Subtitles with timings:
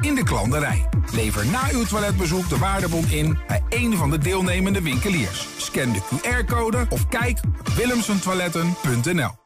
[0.00, 0.88] in de klanderij.
[1.12, 5.48] Lever na uw toiletbezoek de waardebon in bij een van de deelnemende winkeliers.
[5.56, 9.43] Scan de QR-code of kijk op willemsentoiletten.nl.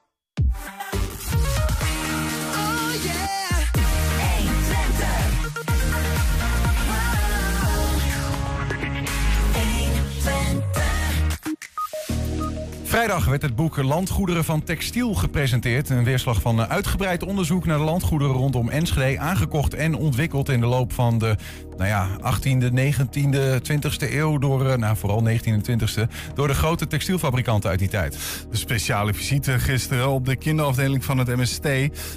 [12.99, 15.91] Vrijdag werd het boek Landgoederen van Textiel gepresenteerd.
[15.91, 19.19] Een weerslag van uitgebreid onderzoek naar de landgoederen rondom Enschede.
[19.19, 21.37] Aangekocht en ontwikkeld in de loop van de
[21.77, 24.39] nou ja, 18e, 19e, 20e eeuw.
[24.39, 26.09] Door, eh, nou, vooral 19e en 20e.
[26.35, 28.19] Door de grote textielfabrikanten uit die tijd.
[28.51, 31.69] De speciale visite gisteren op de kinderafdeling van het MST.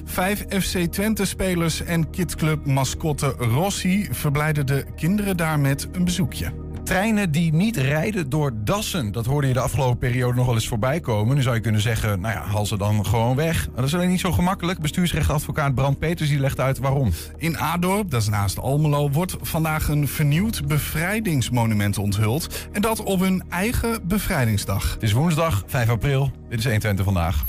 [0.05, 6.70] Vijf FC Twente-spelers en kidsclub mascotte Rossi verblijden de kinderen daar met een bezoekje.
[6.91, 9.11] Treinen die niet rijden door dassen.
[9.11, 11.35] Dat hoorde je de afgelopen periode nog wel eens voorbij komen.
[11.35, 13.65] Nu zou je kunnen zeggen, nou ja, haal ze dan gewoon weg.
[13.67, 14.79] Maar dat is alleen niet zo gemakkelijk.
[14.79, 17.11] Bestuursrechtadvocaat Brand Peters die legt uit waarom.
[17.37, 22.67] In Adorp, dat is naast Almelo, wordt vandaag een vernieuwd bevrijdingsmonument onthuld.
[22.71, 24.93] En dat op hun eigen bevrijdingsdag.
[24.93, 26.31] Het is woensdag 5 april.
[26.49, 27.43] Dit is 120 vandaag.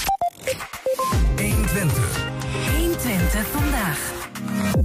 [1.36, 2.30] 120.
[2.76, 4.81] 120 vandaag.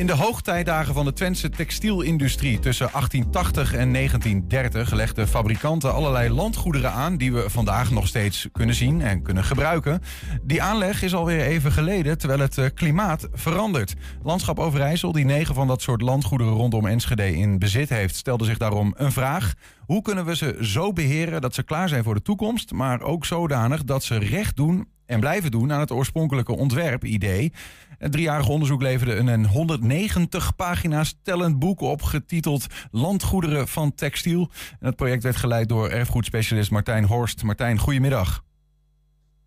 [0.00, 6.92] In de hoogtijdagen van de Twentse textielindustrie tussen 1880 en 1930 legden fabrikanten allerlei landgoederen
[6.92, 10.00] aan die we vandaag nog steeds kunnen zien en kunnen gebruiken.
[10.42, 13.94] Die aanleg is alweer even geleden, terwijl het eh, klimaat verandert.
[14.22, 18.58] Landschap Overijssel, die negen van dat soort landgoederen rondom Enschede in bezit heeft, stelde zich
[18.58, 19.54] daarom een vraag.
[19.86, 23.24] Hoe kunnen we ze zo beheren dat ze klaar zijn voor de toekomst, maar ook
[23.24, 27.52] zodanig dat ze recht doen en blijven doen aan het oorspronkelijke ontwerpidee?
[27.98, 34.50] Het driejarig onderzoek leverde een 190 pagina's tellend boek op, getiteld Landgoederen van Textiel.
[34.70, 37.42] En het project werd geleid door erfgoedspecialist Martijn Horst.
[37.42, 38.44] Martijn, goedemiddag.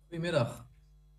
[0.08, 0.66] Goedemiddag.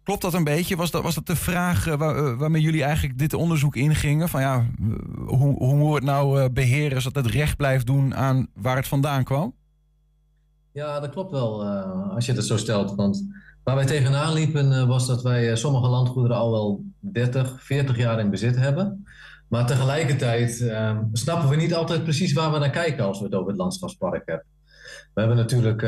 [0.03, 0.75] Klopt dat een beetje?
[0.75, 4.29] Was dat, was dat de vraag uh, waar, uh, waarmee jullie eigenlijk dit onderzoek ingingen?
[4.29, 4.65] Van ja,
[5.25, 8.75] hoe, hoe moeten we het nou uh, beheren zodat het recht blijft doen aan waar
[8.75, 9.55] het vandaan kwam?
[10.71, 11.65] Ja, dat klopt wel
[12.13, 12.95] als je het zo stelt.
[12.95, 13.25] Want
[13.65, 17.97] Waar wij tegenaan liepen uh, was dat wij uh, sommige landgoederen al wel 30, 40
[17.97, 19.05] jaar in bezit hebben.
[19.47, 23.33] Maar tegelijkertijd uh, snappen we niet altijd precies waar we naar kijken als we het
[23.33, 24.45] over het landschapspark hebben.
[25.13, 25.81] We hebben natuurlijk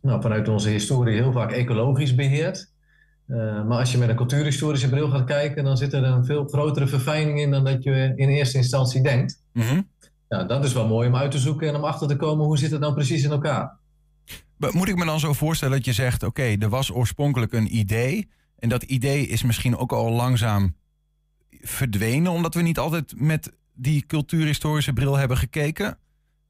[0.00, 2.72] nou, vanuit onze historie heel vaak ecologisch beheerd.
[3.66, 6.86] maar als je met een cultuurhistorische bril gaat kijken, dan zit er een veel grotere
[6.86, 9.40] verfijning in dan dat je in eerste instantie denkt.
[9.52, 9.88] Mm -hmm.
[10.28, 12.58] nou, dat is wel mooi om uit te zoeken en om achter te komen hoe
[12.58, 13.78] zit het dan precies in elkaar.
[14.72, 18.28] Moet ik me dan zo voorstellen dat je zegt: oké, er was oorspronkelijk een idee.
[18.58, 20.76] En dat idee is misschien ook al langzaam
[21.50, 25.98] verdwenen, omdat we niet altijd met die cultuurhistorische bril hebben gekeken.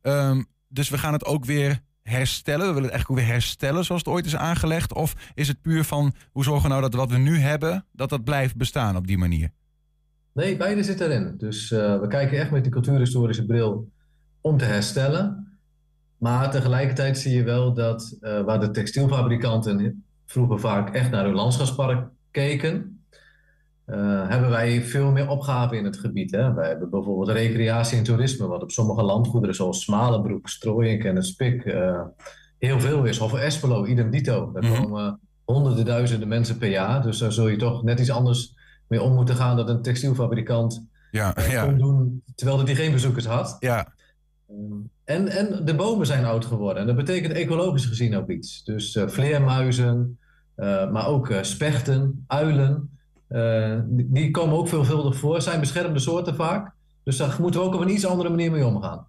[0.03, 2.67] Um, dus we gaan het ook weer herstellen.
[2.67, 4.93] We willen het eigenlijk ook weer herstellen zoals het ooit is aangelegd.
[4.93, 8.09] Of is het puur van hoe zorgen we nou dat wat we nu hebben, dat
[8.09, 9.51] dat blijft bestaan op die manier?
[10.33, 11.35] Nee, beide zit erin.
[11.39, 13.93] Dus uh, we kijken echt met die cultuurhistorische bril
[14.41, 15.54] om te herstellen.
[16.19, 21.35] Maar tegelijkertijd zie je wel dat uh, waar de textielfabrikanten vroeger vaak echt naar hun
[21.35, 23.05] landschapspark keken,
[23.87, 26.31] uh, hebben wij veel meer opgaven in het gebied.
[26.31, 26.55] Hè?
[26.55, 31.27] Wij hebben bijvoorbeeld recreatie en toerisme, wat op sommige landgoederen zoals Smalenbroek, Strooienk en het
[31.27, 32.01] Spik uh,
[32.59, 33.19] heel veel is.
[33.21, 34.53] Of Espelo, idem dito.
[34.53, 34.83] Daar Mhm.
[34.83, 37.03] komen honderden duizenden mensen per jaar.
[37.03, 38.55] Dus daar zul je toch net iets anders
[38.89, 42.93] mee om moeten gaan dan een textielfabrikant Ja, eh, ja, kon doen terwijl hij geen
[42.93, 43.57] bezoekers had.
[43.61, 43.93] ja.
[45.05, 46.81] En, en de bomen zijn oud geworden.
[46.81, 48.65] En dat betekent ecologisch gezien ook iets.
[48.65, 50.19] Dus eh, vleermuizen,
[50.55, 52.89] eh, maar ook eh, spechten, uilen.
[53.85, 55.43] die, die komen ook veelvuldig voor.
[55.43, 56.73] zijn beschermde soorten vaak.
[57.03, 59.07] Dus daar moeten we ook op een iets andere manier mee omgaan.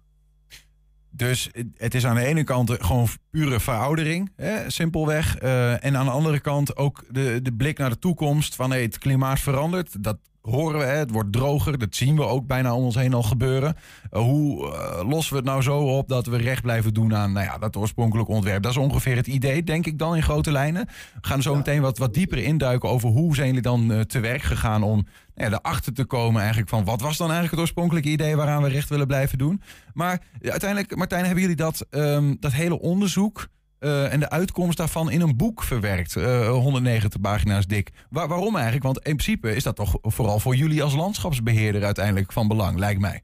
[1.10, 5.38] Dus het is aan de ene kant gewoon pure veroudering, hè, simpelweg.
[5.38, 9.40] En aan de andere kant ook de, de blik naar de toekomst van het klimaat
[9.40, 10.02] verandert.
[10.04, 11.78] Dat horen we, hè, het wordt droger.
[11.78, 13.76] Dat zien we ook bijna om ons heen al gebeuren.
[14.10, 17.32] Eh, hoe eh, lossen we het nou zo op dat we recht blijven doen aan
[17.32, 18.62] nou ja, dat oorspronkelijk ontwerp?
[18.62, 20.86] Dat is ongeveer het idee, denk ik dan, in grote lijnen.
[21.20, 24.20] We gaan zo meteen wat, wat dieper induiken over hoe zijn jullie dan eh, te
[24.20, 27.60] werk gegaan om nou ja, erachter te komen eigenlijk van wat was dan eigenlijk het
[27.60, 29.62] oorspronkelijke idee waaraan we recht willen blijven doen.
[29.94, 33.48] Maar uiteindelijk, Martijn, hebben jullie dat, ehm, dat hele onderzoek
[33.86, 36.16] eh, en de uitkomst daarvan in een boek verwerkt.
[36.16, 37.92] eh, 190 pagina's dik.
[38.10, 38.84] Waar- waarom eigenlijk?
[38.84, 43.00] Want in principe is dat toch vooral voor jullie als landschapsbeheerder uiteindelijk van belang, lijkt
[43.00, 43.22] mij.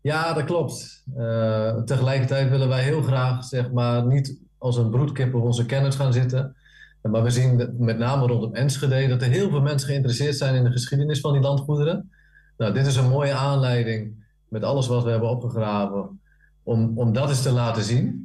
[0.00, 1.04] Ja, dat klopt.
[1.16, 5.94] Eh, tegelijkertijd willen wij heel graag, zeg maar, niet als een broedkip op onze kennis
[5.96, 6.56] gaan zitten.
[7.02, 10.64] Maar we zien met name rondom Enschede dat er heel veel mensen geïnteresseerd zijn in
[10.64, 12.10] de geschiedenis van die landgoederen.
[12.56, 16.20] Nou, dit is een mooie aanleiding met alles wat we hebben opgegraven
[16.62, 18.24] om, om dat eens te laten zien.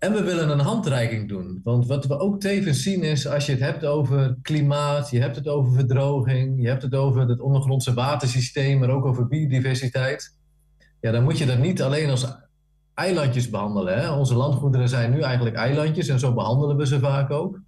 [0.00, 1.60] En we willen een handreiking doen.
[1.64, 5.36] Want wat we ook tevens zien is, als je het hebt over klimaat, je hebt
[5.36, 10.36] het over verdroging, je hebt het over het ondergrondse watersysteem, maar ook over biodiversiteit.
[11.00, 12.26] Ja, dan moet je dat niet alleen als
[12.94, 13.98] eilandjes behandelen.
[13.98, 14.10] Hè?
[14.10, 17.60] Onze landgoederen zijn nu eigenlijk eilandjes en zo behandelen we ze vaak ook.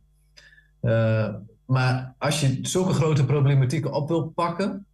[0.82, 1.28] Uh,
[1.66, 4.86] maar als je zulke grote problematieken op wilt pakken,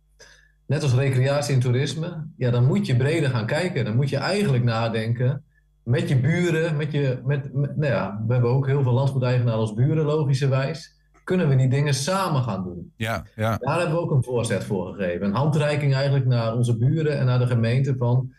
[0.66, 3.84] net als recreatie en toerisme, ja, dan moet je breder gaan kijken.
[3.84, 5.42] Dan moet je eigenlijk nadenken
[5.88, 9.74] met je buren, met je, met, nou ja, we hebben ook heel veel landgoedeigenaren als
[9.74, 10.96] buren, logischerwijs.
[11.24, 12.92] Kunnen we die dingen samen gaan doen?
[12.96, 13.56] Ja, ja.
[13.56, 15.26] Daar hebben we ook een voorzet voor gegeven.
[15.26, 18.32] Een handreiking eigenlijk naar onze buren en naar de gemeente van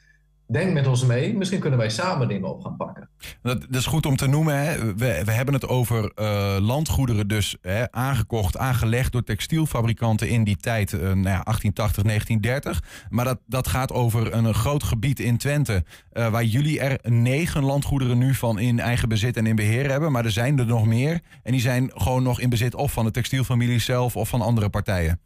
[0.51, 1.37] denk met ons mee.
[1.37, 3.09] Misschien kunnen wij samen dingen op gaan pakken.
[3.41, 4.63] Dat, dat is goed om te noemen.
[4.63, 4.95] Hè.
[4.95, 10.57] We, we hebben het over uh, landgoederen dus hè, aangekocht, aangelegd door textielfabrikanten in die
[10.57, 13.07] tijd, uh, nou ja, 1880, 1930.
[13.09, 17.63] Maar dat, dat gaat over een, groot gebied in Twente, uh, waar jullie er negen
[17.63, 20.11] landgoederen nu van in eigen bezit en in beheer hebben.
[20.11, 23.05] Maar er zijn er nog meer en die zijn gewoon nog in bezit of van
[23.05, 25.19] de textielfamilie zelf of van andere partijen.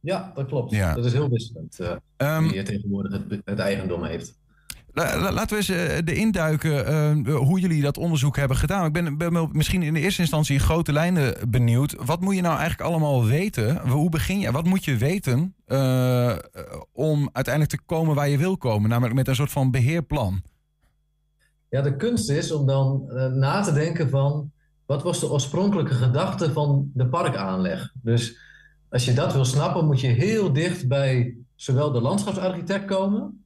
[0.00, 0.70] Ja, dat klopt.
[0.70, 0.94] Ja.
[0.94, 1.78] Dat is heel wisselend
[2.16, 4.38] um, wie tegenwoordig het, het eigendom heeft.
[4.92, 8.94] Laten we eens uh, induiken uh, hoe jullie dat onderzoek hebben gedaan.
[8.94, 11.94] Ik ben, misschien in de eerste instantie in grote lijnen benieuwd.
[12.04, 13.88] Wat moet je nou eigenlijk allemaal weten?
[13.88, 14.50] Hoe begin je?
[14.50, 16.36] Wat moet je weten uh,
[16.92, 18.90] om uiteindelijk te komen waar je wil komen?
[18.90, 20.42] Namelijk met een soort van beheerplan.
[21.68, 23.04] Ja, de kunst is om dan
[23.38, 24.50] na te denken van...
[24.86, 27.92] wat was de oorspronkelijke gedachte van de parkaanleg?
[28.02, 28.38] Dus
[28.88, 33.39] als je dat wil snappen, moet je heel dicht bij zowel de landschapsarchitect komen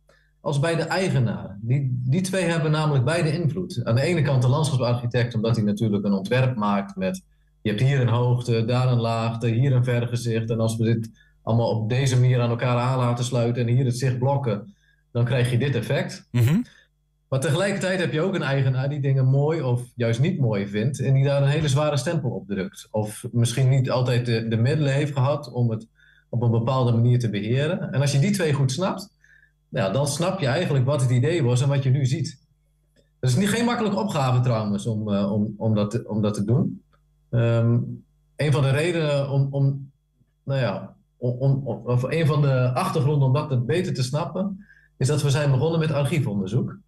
[0.45, 1.59] als bij de eigenaar.
[1.61, 3.81] Die, die twee hebben namelijk beide invloed.
[3.85, 7.23] Aan de ene kant de landschapsarchitect, omdat hij natuurlijk een ontwerp maakt met...
[7.63, 10.51] je hebt hier een hoogte, daar een laagte, hier een vergezicht.
[10.51, 11.11] En als we dit
[11.43, 13.63] allemaal op deze manier aan elkaar aan laten sluiten...
[13.67, 14.75] en hier het zicht blokken,
[15.13, 16.29] dan krijg je dit effect.
[16.31, 16.61] Mhm.
[17.29, 21.01] Maar tegelijkertijd heb je ook een eigenaar die dingen mooi of juist niet mooi vindt...
[21.01, 22.89] en die daar een hele zware stempel op drukt.
[22.91, 25.87] Of misschien niet altijd de, de middelen heeft gehad om het
[26.29, 27.93] op een bepaalde manier te beheren.
[27.93, 29.13] En als je die twee goed snapt
[29.75, 32.39] ja, dan snap je eigenlijk wat het idee was en wat je nu ziet.
[33.21, 36.35] Het is niet geen makkelijke opgave trouwens om, uh, om, om, dat, te, om dat
[36.35, 36.83] te doen.
[37.31, 38.05] Um,
[38.37, 39.91] een van de redenen om, om
[40.43, 44.67] nou ja, om, om, of een van de achtergronden om dat beter te snappen,
[44.97, 46.79] is dat we zijn begonnen met archiefonderzoek.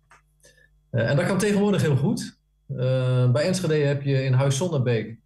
[0.91, 2.39] Uh, en dat kan tegenwoordig heel goed.
[2.69, 5.19] Uh, bij Enschede heb je in Huis Zonnebeek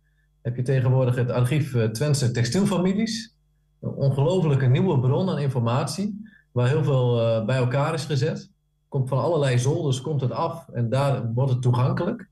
[0.43, 3.35] heb je tegenwoordig het archief Twentse textielfamilies.
[3.81, 8.50] Een ongelofelijke nieuwe bron aan informatie waar heel veel uh, bij elkaar is gezet.
[8.88, 12.29] Komt van allerlei zolders komt het af en daar wordt het toegankelijk.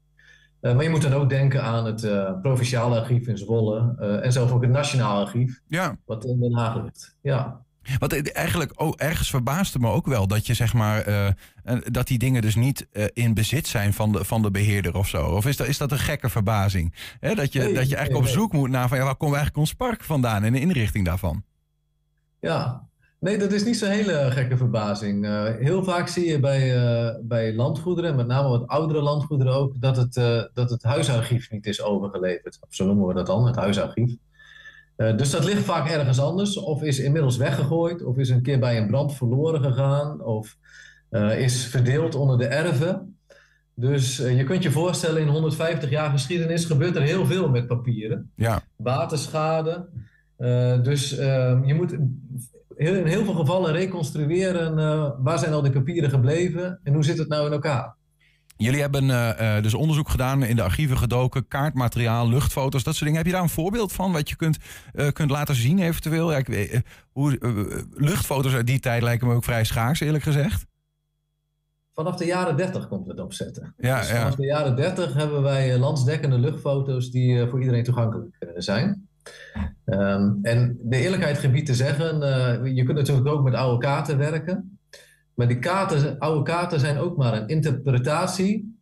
[0.61, 4.32] Uh, maar je moet dan ook denken aan het uh, provinciale archief in Zwolle en
[4.32, 5.97] zelfs ook het nationaal archief, ja.
[6.05, 7.17] wat in Den Haag ligt.
[7.23, 7.67] Ja.
[7.99, 11.29] Wat eigenlijk oh, ergens verbaasde me ook wel dat je zeg maar uh,
[11.85, 15.09] dat die dingen dus niet uh, in bezit zijn van de, van de beheerder of
[15.09, 15.26] zo.
[15.26, 16.94] Of is dat, is dat een gekke verbazing?
[17.21, 17.35] Hè?
[17.35, 19.35] Dat, je, nee, dat je eigenlijk nee, op zoek moet naar van ja, waar komt
[19.35, 21.43] eigenlijk ons park vandaan en de inrichting daarvan?
[22.41, 22.88] Ja,
[23.20, 25.25] Nee, dat is niet zo'n hele gekke verbazing.
[25.25, 29.81] Uh, heel vaak zie je bij, uh, bij landgoederen, met name wat oudere landgoederen ook,
[29.81, 32.59] dat het, uh, dat het huisarchief niet is overgeleverd.
[32.61, 34.17] Of zo noemen we dat dan, het huisarchief.
[34.97, 38.79] dus dat ligt vaak ergens anders, of is inmiddels weggegooid, of is een keer bij
[38.79, 40.56] een brand verloren gegaan, of
[41.37, 43.17] is verdeeld onder de erven.
[43.75, 48.31] Dus je kunt je voorstellen, in 150 jaar geschiedenis gebeurt er heel veel met papieren.
[48.35, 48.62] Ja.
[48.76, 49.88] Waterschade.
[50.82, 51.97] dus je moet
[52.79, 57.19] in heel veel gevallen reconstrueren uh, waar zijn al die papieren gebleven en hoe zit
[57.19, 57.97] het nou in elkaar.
[58.57, 63.17] Jullie hebben uh, dus onderzoek gedaan, in de archieven gedoken, kaartmateriaal, luchtfoto's, dat soort dingen.
[63.17, 64.59] Heb je daar een voorbeeld van wat je kunt,
[64.95, 66.33] uh, kunt laten zien eventueel?
[66.33, 67.38] Ja, ik, hoe,
[67.95, 70.67] luchtfoto's uit die tijd lijken me ook vrij schaars, eerlijk gezegd.
[71.95, 73.75] Vanaf de jaren 30 komt het opzetten.
[73.76, 74.37] Ja, dus vanaf ja.
[74.37, 79.08] de jaren 30 hebben wij landsdekkende luchtfoto's die voor iedereen toegankelijk zijn.
[79.85, 84.18] Um, en de eerlijkheid gebied te zeggen, uh, je kunt natuurlijk ook met oude kaarten
[84.18, 84.78] werken.
[85.35, 88.78] Maar die kaarten, oude kaarten zijn ook maar een interpretatie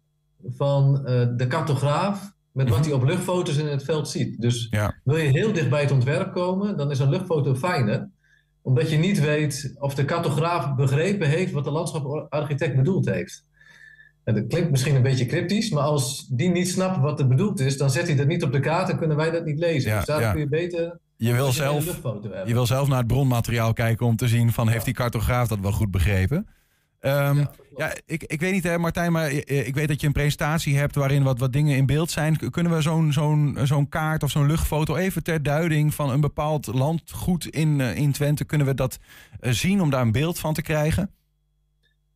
[0.56, 4.40] van uh, de cartograaf met wat hij op luchtfoto's in het veld ziet.
[4.40, 5.00] Dus ja.
[5.04, 8.08] wil je heel dicht bij het ontwerp komen, dan is een luchtfoto fijner.
[8.62, 13.44] Omdat je niet weet of de cartograaf begrepen heeft wat de landschaparchitect bedoeld heeft.
[14.34, 17.78] Dat klinkt misschien een beetje cryptisch, maar als die niet snapt wat er bedoeld is,
[17.78, 19.90] dan zet hij dat niet op de kaart en kunnen wij dat niet lezen.
[19.90, 20.30] Ja, dus daar ja.
[20.30, 20.98] kun je beter.
[21.16, 22.00] Je wil, zelf,
[22.46, 25.60] je wil zelf naar het bronmateriaal kijken om te zien van heeft die cartograaf dat
[25.60, 26.36] wel goed begrepen.
[27.00, 30.12] Um, ja, ja, ik, ik weet niet hè Martijn, maar ik weet dat je een
[30.12, 32.50] presentatie hebt waarin wat, wat dingen in beeld zijn.
[32.50, 36.66] Kunnen we zo'n zo'n zo'n kaart of zo'n luchtfoto even ter duiding van een bepaald
[36.66, 38.98] landgoed in, in Twente, kunnen we dat
[39.40, 41.10] zien om daar een beeld van te krijgen?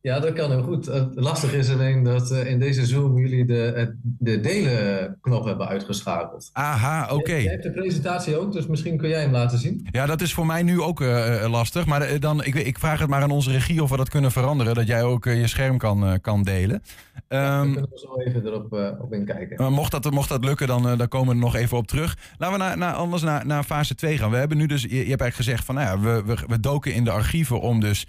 [0.01, 0.85] Ja, dat kan heel goed.
[0.85, 6.49] Het lastige is alleen dat uh, in deze Zoom jullie de, de delen-knop hebben uitgeschakeld.
[6.53, 7.13] Aha, oké.
[7.13, 7.41] Okay.
[7.41, 9.87] Je, hebt de presentatie ook, dus misschien kun jij hem laten zien.
[9.91, 11.85] Ja, dat is voor mij nu ook uh, lastig.
[11.85, 14.75] Maar dan, ik, ik, vraag het maar aan onze regie of we dat kunnen veranderen.
[14.75, 16.83] Dat jij ook je scherm kan, kan delen.
[17.29, 19.73] Ja, um, kunnen we zo even erop op inkijken.
[19.73, 22.17] Mocht dat, mocht dat lukken, dan, dan komen we er nog even op terug.
[22.37, 24.31] Laten we naar, naar, anders naar, naar fase 2 gaan.
[24.31, 26.59] We hebben nu dus, je, je hebt eigenlijk gezegd van, nou ja, we, we, we
[26.59, 28.07] doken in de archieven om dus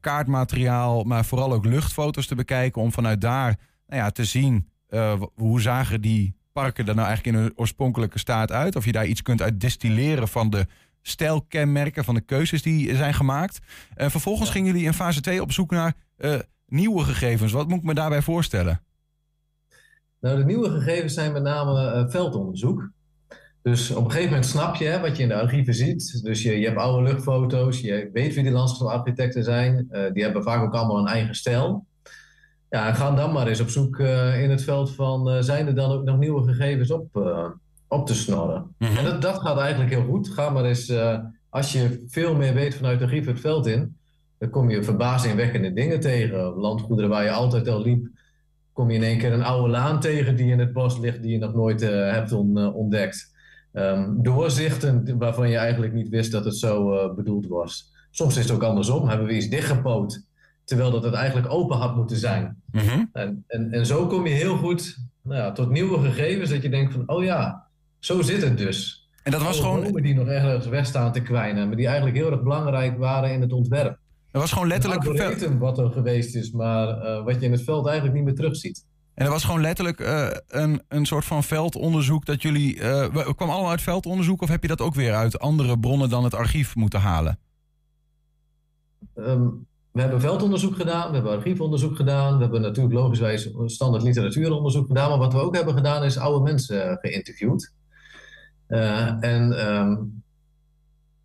[0.00, 2.82] kaartmateriaal maar vooral ook luchtfoto's te bekijken.
[2.82, 7.36] Om vanuit daar nou ja, te zien uh, hoe zagen die parken er nou eigenlijk
[7.36, 8.76] in hun oorspronkelijke staat uit.
[8.76, 10.66] Of je daar iets kunt uit destilleren van de
[11.02, 13.58] stijlkenmerken, van de keuzes die zijn gemaakt.
[13.96, 17.52] Uh, vervolgens gingen jullie in fase 2 op zoek naar uh, nieuwe gegevens.
[17.52, 18.80] Wat moet ik me daarbij voorstellen?
[20.20, 22.90] Nou, de nieuwe gegevens zijn met name veldonderzoek.
[23.62, 26.22] Dus op een gegeven moment snap je hè, wat je in de archieven ziet.
[26.22, 29.88] Dus je, je hebt oude luchtfoto's, je weet wie die landschapsarchitecten zijn.
[29.90, 31.86] Uh, die hebben vaak ook allemaal een eigen stijl.
[32.70, 35.28] Ja, en ga dan maar eens op zoek uh, in het veld van...
[35.28, 37.16] Uh, zijn er dan ook nog nieuwe gegevens op,
[37.88, 38.74] op te snorren?
[38.78, 38.96] Mm -hmm.
[38.96, 40.28] En dat, dat gaat eigenlijk heel goed.
[40.28, 40.92] Ga maar eens,
[41.48, 43.96] als je veel meer weet vanuit de archief het veld in...
[44.38, 46.54] dan kom je verbazingwekkende dingen tegen.
[46.54, 48.08] Landgoederen waar je altijd al liep...
[48.72, 51.22] kom je in één keer een oude laan tegen die in het bos ligt...
[51.22, 53.31] die je nog nooit hebt on, ontdekt.
[53.72, 57.92] Um, doorzichten waarvan je eigenlijk niet wist dat het zo uh, bedoeld was.
[58.10, 59.08] Soms is het ook andersom.
[59.08, 60.24] Hebben we iets dichtgepoot,
[60.64, 62.62] terwijl dat het eigenlijk open had moeten zijn.
[62.72, 63.10] Mm -hmm.
[63.12, 66.68] en, en, en zo kom je heel goed nou ja, tot nieuwe gegevens, dat je
[66.68, 67.66] denkt van, oh ja,
[67.98, 69.08] zo zit het dus.
[69.22, 70.02] En dat was Alle gewoon...
[70.02, 73.40] die nog ergens weg staan te kwijnen, maar die eigenlijk heel erg belangrijk waren in
[73.40, 73.98] het ontwerp.
[74.30, 75.04] Dat was gewoon letterlijk...
[75.04, 78.34] Het wat er geweest is, maar uh, wat je in het veld eigenlijk niet meer
[78.34, 78.84] terugziet.
[79.14, 82.76] En er was gewoon letterlijk uh, een, een soort van veldonderzoek dat jullie.
[82.76, 86.24] Uh, kwam allemaal uit veldonderzoek of heb je dat ook weer uit andere bronnen dan
[86.24, 87.38] het archief moeten halen?
[89.14, 94.86] Um, we hebben veldonderzoek gedaan, we hebben archiefonderzoek gedaan, we hebben natuurlijk logischwijs standaard literatuuronderzoek
[94.86, 97.72] gedaan, maar wat we ook hebben gedaan is oude mensen geïnterviewd.
[98.68, 100.22] Uh, en um,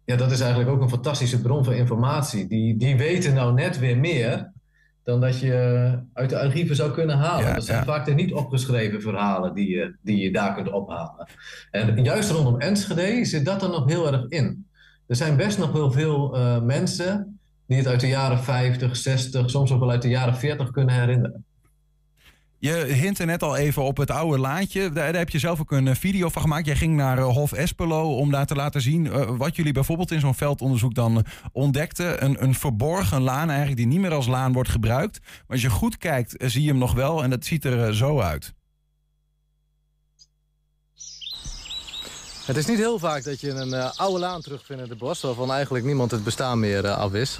[0.06, 2.48] ja, dat is eigenlijk ook een fantastische bron van informatie.
[2.48, 4.51] Die, die weten nou net weer meer
[5.08, 7.48] dan dat je uit de archieven zou kunnen halen.
[7.48, 7.86] Ja, dat zijn ja.
[7.86, 11.28] vaak de niet opgeschreven verhalen die je, die je daar kunt ophalen.
[11.72, 14.68] En juist rondom Enschede zit dat er nog heel erg in.
[15.08, 19.50] Er zijn best nog heel veel uh, mensen die het uit de jaren 50, 60,
[19.50, 21.46] soms ook wel uit de jaren 40 kunnen herinneren.
[22.60, 24.90] Je hintte net al even op het oude laantje.
[24.90, 26.66] Daar, heb je zelf ook een video van gemaakt.
[26.66, 30.12] Jij ging naar uh, Hof Espelo om daar te laten zien uh, wat jullie bijvoorbeeld
[30.12, 32.24] in zo'n veldonderzoek dan uh, ontdekten.
[32.24, 35.20] Een, een, verborgen laan eigenlijk die niet meer als laan wordt gebruikt.
[35.22, 38.20] Maar als je goed kijkt zie je hem nog wel en dat ziet er zo
[38.20, 38.54] uit.
[42.46, 45.22] Het is niet heel vaak dat je een oude laan terugvindt in het bos...
[45.22, 47.40] waarvan eigenlijk niemand het bestaan meer af is.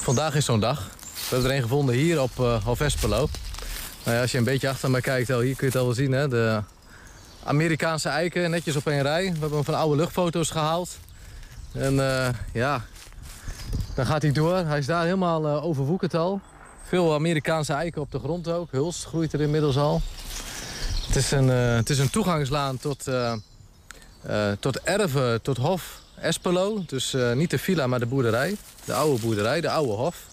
[0.00, 0.90] Vandaag is zo'n dag.
[1.12, 2.34] We hebben er een gevonden hier op
[2.64, 3.28] Hof Espelo.
[4.04, 5.94] Nou ja, als je een beetje achter mij kijkt, hier kun je het al wel
[5.94, 6.12] zien.
[6.12, 6.28] Hè?
[6.28, 6.62] De
[7.44, 9.22] Amerikaanse eiken, netjes op één rij.
[9.22, 10.98] We hebben hem van oude luchtfoto's gehaald.
[11.72, 12.84] En uh, ja,
[13.94, 14.56] dan gaat hij door.
[14.56, 16.40] Hij is daar helemaal uh, overwoekerd al.
[16.88, 18.70] Veel Amerikaanse eiken op de grond ook.
[18.70, 20.00] Huls groeit er inmiddels al.
[21.06, 23.08] Het is een, uh, het is een toegangslaan tot,
[24.60, 26.82] tot erven, tot hof Espelo.
[26.86, 28.56] Dus niet de villa, maar de boerderij.
[28.84, 30.30] De oude boerderij, de oude hof.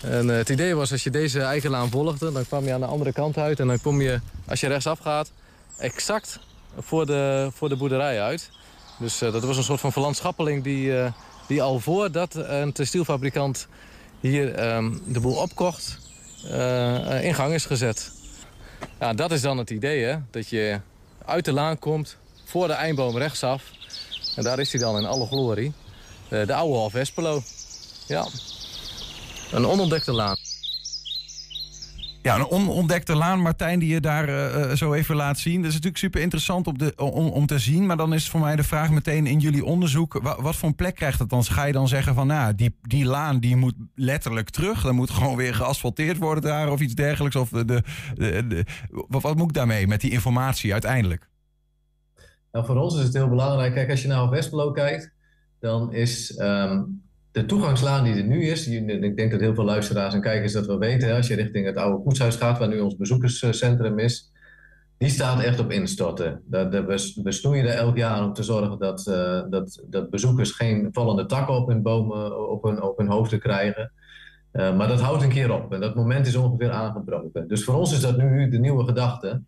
[0.00, 2.86] En uh, het idee was, als je deze eigenlaan volgde, dan kwam je aan de
[2.86, 3.60] andere kant uit.
[3.60, 5.30] En dan kom je, als je rechtsaf gaat,
[5.78, 6.38] exact
[6.78, 8.50] voor de, voor de boerderij uit.
[8.98, 11.12] Dus uh, dat was een soort van verlandschappeling die, uh,
[11.48, 13.66] die al voordat een textielfabrikant
[14.20, 15.98] hier um, de boel opkocht,
[17.22, 18.12] in gang is gezet.
[19.00, 20.16] Ja, dat is dan het idee, hè?
[20.30, 20.80] dat je
[21.24, 23.62] uit de laan komt, voor de eindboom rechtsaf.
[24.36, 25.72] En daar is hij dan in alle glorie.
[26.28, 26.92] de oude Half.
[28.06, 28.26] Ja.
[29.52, 30.36] Een onontdekte laan.
[32.22, 35.56] Ja, een onontdekte laan, Martijn, die je daar uh, zo even laat zien.
[35.56, 37.86] Dat is natuurlijk super interessant op de, om, om te zien.
[37.86, 40.12] Maar dan is voor mij de vraag meteen in jullie onderzoek...
[40.22, 41.44] wat, wat voor een plek krijgt het dan?
[41.44, 44.82] Ga je dan zeggen van, nou, die, die laan die moet letterlijk terug.
[44.82, 47.36] Dan moet gewoon weer geasfalteerd worden daar of iets dergelijks.
[47.36, 47.82] Of de, de,
[48.14, 51.28] de, wat, wat moet ik daarmee met die informatie uiteindelijk?
[52.52, 53.74] Nou, voor ons is het heel belangrijk.
[53.74, 55.12] Kijk, als je naar Westbelo kijkt,
[55.60, 56.38] dan is...
[56.38, 57.04] Um,
[57.36, 60.66] de toegangslaan die er nu is, ik denk dat heel veel luisteraars en kijkers dat
[60.66, 64.32] wel weten, als je richting het oude koetshuis gaat, waar nu ons bezoekerscentrum is,
[64.98, 66.42] die staat echt op instorten.
[66.50, 71.26] We snoeien er elk jaar om te zorgen dat, uh, dat, dat bezoekers geen vallende
[71.26, 73.92] takken op hun bomen, op hun, op hun hoofden krijgen.
[74.52, 77.48] Uh, maar dat houdt een keer op en dat moment is ongeveer aangebroken.
[77.48, 79.42] Dus voor ons is dat nu de nieuwe gedachte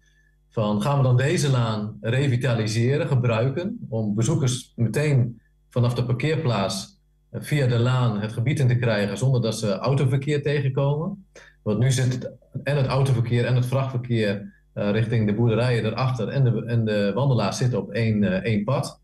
[0.50, 5.40] van gaan we dan deze laan revitaliseren, gebruiken, om bezoekers meteen
[5.70, 6.97] vanaf de parkeerplaats
[7.32, 11.26] via de laan het gebied in te krijgen zonder dat ze autoverkeer tegenkomen.
[11.62, 12.32] Want nu zit het,
[12.62, 17.56] en het autoverkeer en het vrachtverkeer richting de boerderijen erachter en de, en de wandelaars
[17.56, 19.00] zitten op één, één pad.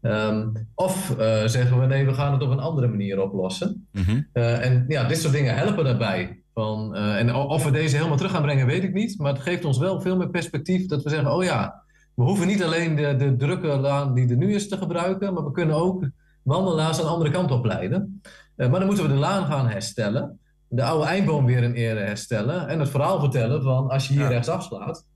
[0.00, 1.14] Ehm, of
[1.44, 3.88] zeggen we nee, we gaan het op een andere manier oplossen.
[3.92, 4.20] Mhm.
[4.32, 6.42] en ja, dit soort dingen helpen daarbij.
[6.54, 9.18] Van, en of we deze helemaal terug gaan brengen, weet ik niet.
[9.18, 11.82] Maar het geeft ons wel veel meer perspectief dat we zeggen: oh ja,
[12.14, 15.44] we hoeven niet alleen de, de drukke laan die er nu is te gebruiken, maar
[15.44, 16.08] we kunnen ook
[16.42, 18.22] wandelaars aan de andere kant op leiden.
[18.56, 22.00] Uh, maar dan moeten we de laan gaan herstellen, de oude eindboom weer in ere
[22.00, 25.06] herstellen en het verhaal vertellen van als je hier rechts afslaat,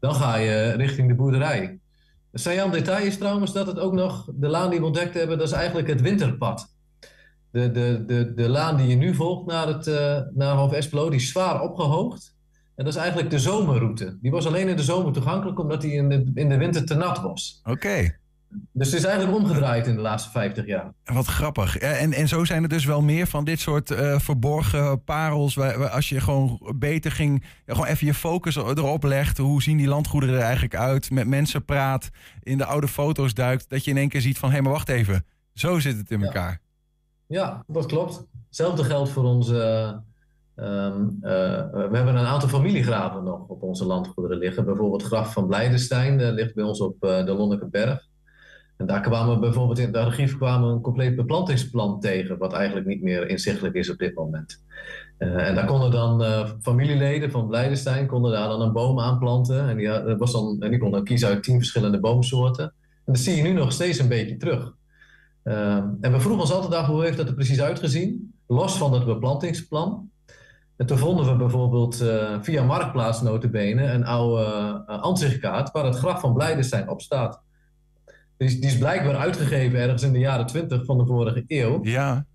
[0.00, 1.78] dan ga je richting de boerderij.
[2.32, 5.46] Zijn detail is trouwens dat het ook nog, de laan die we ontdekt hebben, dat
[5.46, 6.74] is eigenlijk het winterpad.
[7.50, 11.10] De, de, de, de laan die je nu volgt naar, het, uh, naar Hof Espelo,
[11.10, 12.34] die is zwaar opgehoogd.
[12.74, 14.18] En dat is eigenlijk de zomerroute.
[14.20, 16.94] Die was alleen in de zomer toegankelijk omdat die in de, in de winter te
[16.94, 17.60] nat was.
[17.64, 18.20] Oké.
[18.72, 20.92] Dus het is eigenlijk omgedraaid in de laatste 50 jaar.
[21.04, 21.78] Wat grappig.
[21.78, 25.54] En, en zo zijn er dus wel meer van dit soort uh, verborgen parels.
[25.54, 29.38] Waar, als je gewoon beter ging, gewoon even je focus erop legt.
[29.38, 31.10] Hoe zien die landgoederen er eigenlijk uit?
[31.10, 32.10] Met mensen praat,
[32.42, 33.68] in de oude foto's duikt.
[33.68, 35.26] Dat je in één keer ziet van, hé, hey, maar wacht even.
[35.54, 36.60] Zo zit het in elkaar.
[37.26, 38.24] Ja, dat klopt.
[38.48, 40.00] Hetzelfde geldt voor onze
[40.54, 44.64] Ehm, eh, we hebben een aantal familiegraven nog op onze landgoederen liggen.
[44.64, 48.08] Bijvoorbeeld het graf van Blijdenstein uh, ligt bij ons op uh, de Lonnekenberg.
[48.76, 53.02] En daar kwamen bijvoorbeeld in het archief kwamen een compleet beplantingsplan tegen, wat eigenlijk niet
[53.02, 54.62] meer inzichtelijk is op dit moment.
[55.18, 56.22] en daar konden dan
[56.62, 59.68] familieleden van Blijdenstein konden daar dan een boom aanplanten.
[59.68, 62.64] En die, was dan, en konden kiezen uit tien verschillende boomsoorten.
[63.04, 64.74] En dat zie je nu nog steeds een beetje terug.
[65.42, 68.92] Ehm, en we vroegen ons altijd af hoe heeft dat er precies uitgezien, los van
[68.92, 70.10] het beplantingsplan.
[70.76, 72.04] En toen vonden we bijvoorbeeld
[72.40, 74.44] via Marktplaats notabene een oude
[74.86, 77.42] ansichtkaart waar het graf van Blijdenstein op staat.
[78.42, 81.78] Die is, die is blijkbaar uitgegeven ergens in de jaren 20 van de vorige eeuw.
[81.82, 82.26] Ja.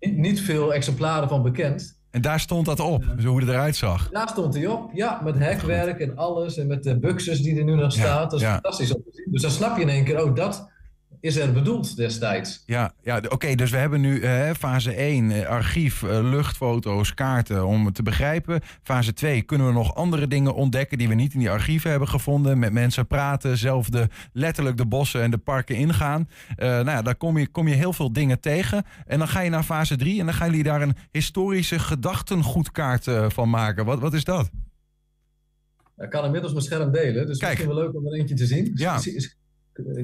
[0.00, 1.98] Niet, niet veel exemplaren van bekend.
[2.10, 4.08] En daar stond dat op, zo hoe het eruit zag.
[4.10, 6.58] Daar stond hij op, ja, met hekwerk en alles.
[6.58, 8.30] En met de buxus die er nu nog staat.
[8.30, 8.52] dat is ja.
[8.52, 9.32] fantastisch om te zien.
[9.32, 10.70] Dus dan snap je in één keer, oh, dat
[11.20, 12.62] is er bedoeld destijds.
[12.66, 17.66] Ja, ja oké, dus we hebben nu eh, fase 1, eh, archief, eh, luchtfoto's, kaarten
[17.66, 18.60] om het te begrijpen.
[18.82, 22.08] Fase 2 kunnen we nog andere dingen ontdekken die we niet in die archieven hebben
[22.08, 22.58] gevonden.
[22.58, 26.28] Met mensen praten, zelf de, letterlijk de bossen en de parken ingaan.
[26.48, 28.84] Uh, nou ja, daar kom je, kom je heel veel dingen tegen.
[29.06, 33.06] En dan ga je naar fase 3 en dan gaan jullie daar een historische gedachtengoedkaart
[33.28, 33.84] van maken.
[33.84, 34.50] Wat, wat is dat?
[35.96, 37.52] Ik kan inmiddels mijn scherm delen, dus Kijk.
[37.52, 38.72] misschien wel leuk om er eentje te zien.
[38.74, 38.98] Ja.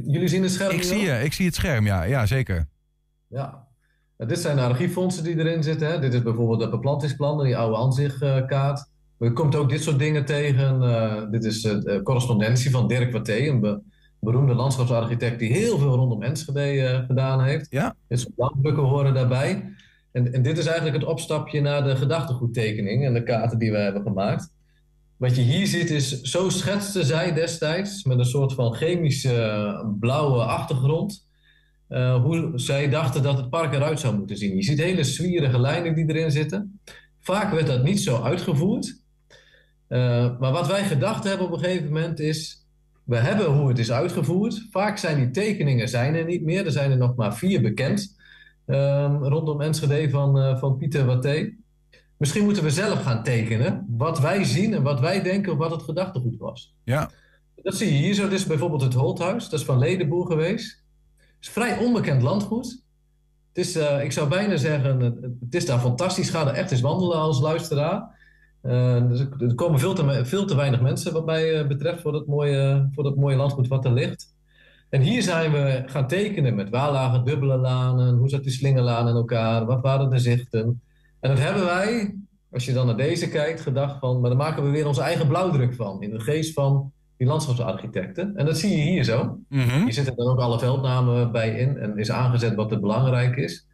[0.04, 2.68] Jullie zien het scherm Ik zie, je, ik zie het scherm, ja, ja zeker.
[3.28, 3.66] Ja.
[4.16, 5.88] Nou, dit zijn de archieffondsen die erin zitten.
[5.88, 5.98] Hè.
[5.98, 8.88] Dit is bijvoorbeeld het beplantingsplan, die oude aanzichtkaart.
[9.18, 10.82] Er komt ook dit soort dingen tegen.
[10.82, 13.80] Eh, dit is de correspondentie van Dirk Watté, een be-
[14.20, 17.66] beroemde landschapsarchitect die heel veel rondom Enschede eh, gedaan heeft.
[17.70, 17.94] Ja.
[18.08, 19.72] Dit soort landbrukken horen daarbij.
[20.12, 23.78] En, en dit is eigenlijk het opstapje naar de gedachtegoedtekening en de kaarten die we
[23.78, 24.54] hebben gemaakt.
[25.16, 29.88] Wat je hier ziet is, zo schetste zij destijds met een soort van chemische eh,
[30.00, 31.24] blauwe achtergrond.
[31.88, 34.56] eh, hoe zij dachten dat het park eruit zou moeten zien.
[34.56, 36.80] Je ziet hele zwierige lijnen die erin zitten.
[37.20, 39.02] Vaak werd dat niet zo uitgevoerd.
[39.88, 42.66] Eh, maar wat wij gedacht hebben op een gegeven moment is...
[43.04, 44.66] we hebben hoe het is uitgevoerd.
[44.70, 46.64] Vaak zijn die tekeningen zijn er niet meer.
[46.64, 48.14] Er zijn er nog maar vier bekend.
[48.66, 51.54] eh, rondom Enschede van, van Pieter Watté.
[52.16, 55.82] Misschien moeten we zelf gaan tekenen wat wij zien en wat wij denken wat het
[55.82, 56.74] gedachtegoed was.
[56.84, 57.10] Ja,
[57.62, 58.22] Dat zie je hier zo.
[58.22, 59.48] Dit is bijvoorbeeld het Holthuis.
[59.48, 60.84] Dat is van Ledenboer geweest.
[61.16, 62.84] Het is vrij onbekend landgoed.
[63.52, 65.00] Het is, eh, ik zou bijna zeggen,
[65.40, 66.30] het, is daar fantastisch.
[66.30, 68.14] Ga er echt eens wandelen als luisteraar.
[68.62, 72.12] Eh, dus er komen veel te, veel te weinig mensen wat mij eh, betreft voor
[72.12, 74.34] dat, mooie, voor dat mooie landgoed wat er ligt.
[74.88, 79.08] En hier zijn we gaan tekenen met waar lagen dubbele lanen, hoe zat die slingerlaan
[79.08, 80.80] in elkaar, wat waren de zichten.
[81.26, 82.14] En dat hebben wij,
[82.52, 85.28] als je dan naar deze kijkt, gedacht van, maar dan maken we weer onze eigen
[85.28, 86.02] blauwdruk van.
[86.02, 88.36] In de geest van die landschapsarchitecten.
[88.36, 89.38] En dat zie je hier zo.
[89.48, 89.82] Mhm.
[89.82, 93.66] Hier zitten dan ook alle veldnamen bij in en is aangezet wat er belangrijk is.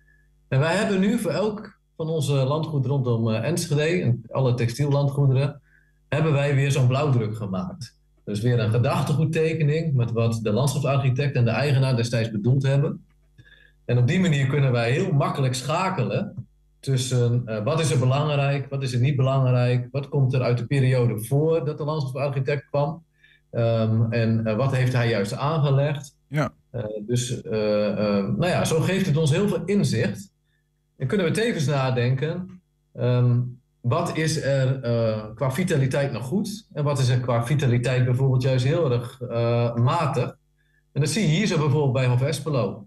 [0.48, 5.60] En wij hebben nu voor elk van onze landgoed rondom eh, Enschede, en alle textiellandgoederen,
[6.08, 7.96] hebben wij weer zo'n blauwdruk gemaakt.
[8.24, 13.04] Dus weer een gedachtegoedtekening met wat de landschapsarchitect en de eigenaar destijds bedoeld hebben.
[13.84, 16.41] En op die manier kunnen wij heel makkelijk schakelen
[16.82, 20.58] tussen eh, wat is er belangrijk, wat is er niet belangrijk, wat komt er uit
[20.58, 23.04] de periode voordat de landschapsarchitect kwam
[23.52, 26.16] Ehm, en eh, wat heeft hij juist aangelegd.
[26.26, 26.52] Ja.
[26.70, 30.32] Eh, dus nou ja, zo geeft het ons heel veel inzicht.
[30.96, 32.60] En kunnen we tevens nadenken,
[32.92, 33.40] ehm,
[33.80, 34.80] wat is er
[35.34, 39.20] qua vitaliteit nog goed en wat is er qua vitaliteit bijvoorbeeld juist heel erg
[39.76, 40.36] matig.
[40.92, 42.86] En dat zie je hier zo bijvoorbeeld bij Hof Espelo.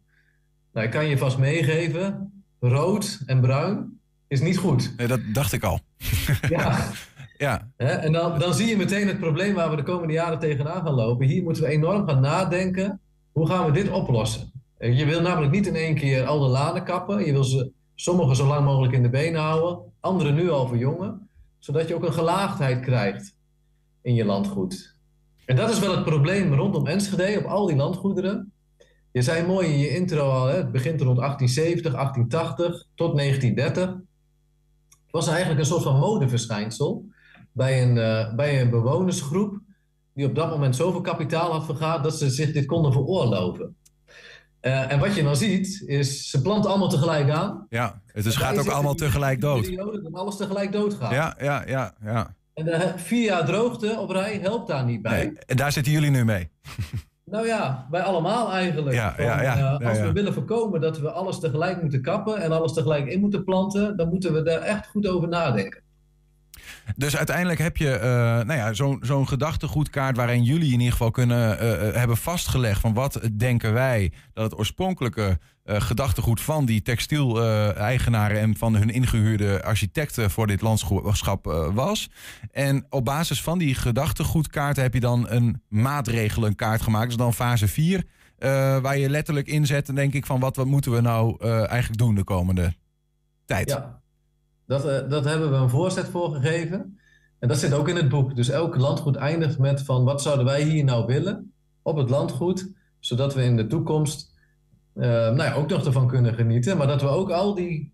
[0.74, 2.32] Nou, ik kan je vast meegeven,
[2.70, 4.94] rood en bruin is niet goed.
[4.98, 5.80] Nee, dat dacht ik al.
[6.50, 6.78] Ja,
[7.38, 10.84] Ja, en dan, dan zie je meteen het probleem waar we de komende jaren tegenaan
[10.86, 11.28] gaan lopen.
[11.28, 13.00] Hier moeten we enorm gaan nadenken,
[13.32, 14.52] hoe gaan we dit oplossen?
[14.78, 17.26] Eh, Je wil namelijk niet in één keer al de lanen kappen.
[17.26, 21.30] Je wil ze, sommigen zo lang mogelijk in de benen houden, anderen nu al verjongen,
[21.60, 23.38] zodat je ook een gelaagdheid krijgt
[24.02, 24.96] in je landgoed.
[25.46, 28.52] En dat is wel het probleem rondom Enschede op al die landgoederen.
[29.16, 33.90] Je zei mooi in je intro al, hè, het begint rond 1870, 1880 tot 1930.
[34.90, 37.06] Het was eigenlijk een soort van modeverschijnsel
[37.52, 39.60] bij een, eh, bij een bewonersgroep
[40.14, 43.76] die op dat moment zoveel kapitaal had vergaard dat ze zich dit konden veroorloven.
[44.60, 47.66] Eh, en wat je dan ziet, is ze planten allemaal tegelijk aan.
[47.70, 48.02] ja.
[48.06, 49.62] het dus gaat ook allemaal tegelijk dood.
[49.62, 51.12] periode dat alles tegelijk doodgaat.
[51.12, 52.36] Ja, ja, ja, ja.
[52.54, 55.26] En de vier jaar droogte op rij helpt daar niet bij.
[55.26, 56.50] Nee, en daar zitten jullie nu mee.
[57.26, 58.96] Nou ja, wij allemaal eigenlijk.
[58.96, 62.38] Ja, Van, ja, ja, eh, als we willen voorkomen dat we alles tegelijk moeten kappen
[62.38, 65.85] en alles tegelijk in moeten planten, dan moeten we daar echt goed over nadenken.
[66.96, 68.10] Dus uiteindelijk heb je eh,
[68.46, 72.94] nou ja, zo'n gedachtegoedkaart waarin jullie in ieder geval kunnen eh, eh, hebben vastgelegd van
[72.94, 80.32] wat denken wij dat het oorspronkelijke gedachtegoed van die textiel-eigenaren en van hun ingehuurde architecten
[80.32, 82.10] voor dit landschap was.
[82.52, 87.68] En op basis van die gedachtegoedkaart heb je dan een maatregelenkaart gemaakt, dus dan fase
[87.68, 88.04] 4.
[88.38, 92.16] eh, waar je letterlijk inzet, denk ik, van wat, wat moeten we nou eigenlijk doen
[92.16, 92.74] de komende
[93.46, 93.70] tijd.
[93.70, 94.02] Ja,
[94.68, 97.00] dat, eh, dat hebben we een voorzet voor gegeven.
[97.40, 98.36] En dat zit ook in het boek.
[98.36, 102.70] Dus elk landgoed eindigt met van wat zouden wij hier nou willen op het landgoed,
[103.00, 104.34] zodat we in de toekomst
[104.94, 106.78] eh, nou ja, ook nog ervan kunnen genieten.
[106.78, 107.94] Maar dat we ook al die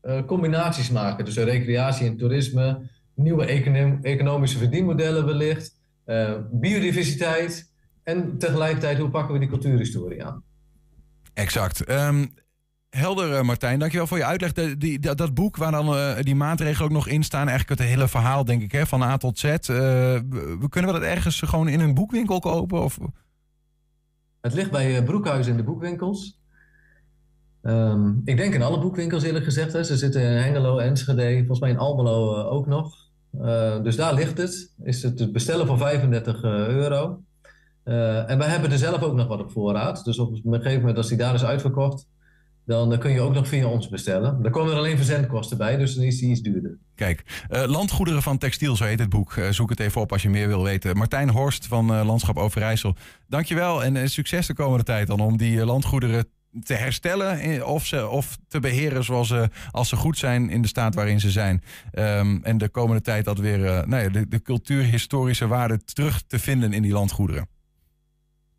[0.00, 1.24] eh, combinaties maken.
[1.24, 9.32] Dus recreatie en toerisme, nieuwe econom- economische verdienmodellen wellicht, eh, biodiversiteit en tegelijkertijd hoe pakken
[9.32, 10.42] we die cultuurhistorie aan.
[11.32, 11.84] Exact.
[11.84, 12.26] Ehm,
[12.96, 13.78] helder, eh, Martijn.
[13.78, 14.52] Dankjewel voor je uitleg.
[14.52, 17.48] Die, dat, boek waar dan eh, die maatregelen ook nog in staan.
[17.48, 19.42] Eigenlijk het hele verhaal, denk ik, hè, van A tot Z.
[19.66, 22.82] We- kunnen we dat ergens gewoon in een boekwinkel kopen?
[22.82, 22.98] Of...
[24.40, 26.40] Het ligt bij Broekhuis in de boekwinkels.
[27.62, 29.72] Ehm, ik denk in alle boekwinkels eerlijk gezegd.
[29.72, 29.84] Hè.
[29.84, 32.96] Ze zitten in Hengelo, Enschede, volgens mij in Almelo ook nog.
[33.82, 34.74] Dus daar ligt het.
[34.82, 37.22] Is het te bestellen voor 35 eh, euro.
[38.26, 40.04] En wij hebben er zelf ook nog wat op voorraad.
[40.04, 42.06] Dus op een gegeven moment als die daar is uitverkocht,
[42.64, 44.42] dan kun je ook nog via ons bestellen.
[44.42, 46.78] Daar komen er alleen verzendkosten bij, dus dan is die iets duurder.
[46.94, 49.32] Kijk, eh, Landgoederen van Textiel, zo heet het boek.
[49.32, 50.96] Eh, zoek het even op als je meer wil weten.
[50.96, 52.94] Martijn Horst van eh, Landschap Overijssel.
[53.28, 56.24] Dankjewel en succes de komende tijd dan om die landgoederen
[56.62, 60.68] te herstellen of, ze, of te beheren zoals ze, als ze goed zijn in de
[60.68, 61.62] staat waarin ze zijn.
[61.92, 66.38] Ehm, en de komende tijd dat weer nou ja, de, de cultuurhistorische waarde terug te
[66.38, 67.48] vinden in die landgoederen.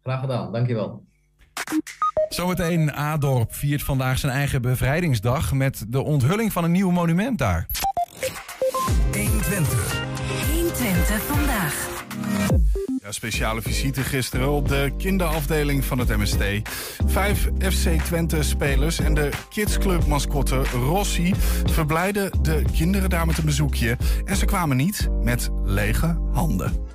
[0.04, 1.04] Graag gedaan, dankjewel.
[2.34, 7.68] Zometeen Adorp viert vandaag zijn eigen bevrijdingsdag met de onthulling van een nieuw monument daar.
[9.14, 10.04] 120.
[10.54, 11.88] 120 vandaag.
[13.02, 16.44] Ja, speciale visite gisteren op de kinderafdeling van het MST.
[17.06, 21.34] Vijf FC Twente spelers en de kidsclub mascotte Rossi
[21.66, 23.98] verblijden de kinderen daar met een bezoekje.
[24.26, 26.92] En ze kwamen niet met lege handen.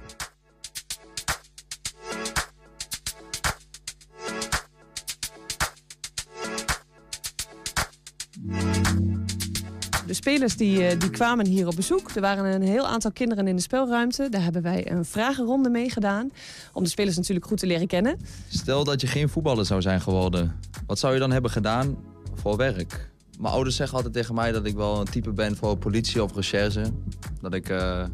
[10.19, 12.11] Spelers die, eh, die kwamen hier op bezoek.
[12.11, 14.29] Er waren een heel aantal kinderen in de spelruimte.
[14.29, 16.31] Daar hebben wij een vragenronde mee gedaan.
[16.73, 18.19] Om de spelers natuurlijk goed te leren kennen.
[18.49, 20.61] Stel dat je geen voetballer zou zijn geworden.
[20.87, 21.97] Wat zou je dan hebben gedaan
[22.35, 23.11] voor werk?
[23.39, 26.35] Mijn ouders zeggen altijd tegen mij dat ik wel een type ben voor politie of
[26.35, 26.93] recherche.
[27.41, 28.05] Dat ik eh,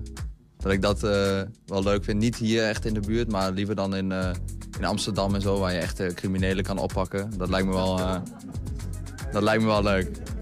[0.56, 2.20] dat, ik dat eh, wel leuk vind.
[2.20, 4.12] Niet hier echt in de buurt, maar liever dan in,
[4.78, 5.58] in Amsterdam en zo...
[5.58, 7.30] waar je echt criminelen kan oppakken.
[7.36, 8.00] Dat lijkt me wel,
[9.32, 10.33] dat lijkt me wel leuk.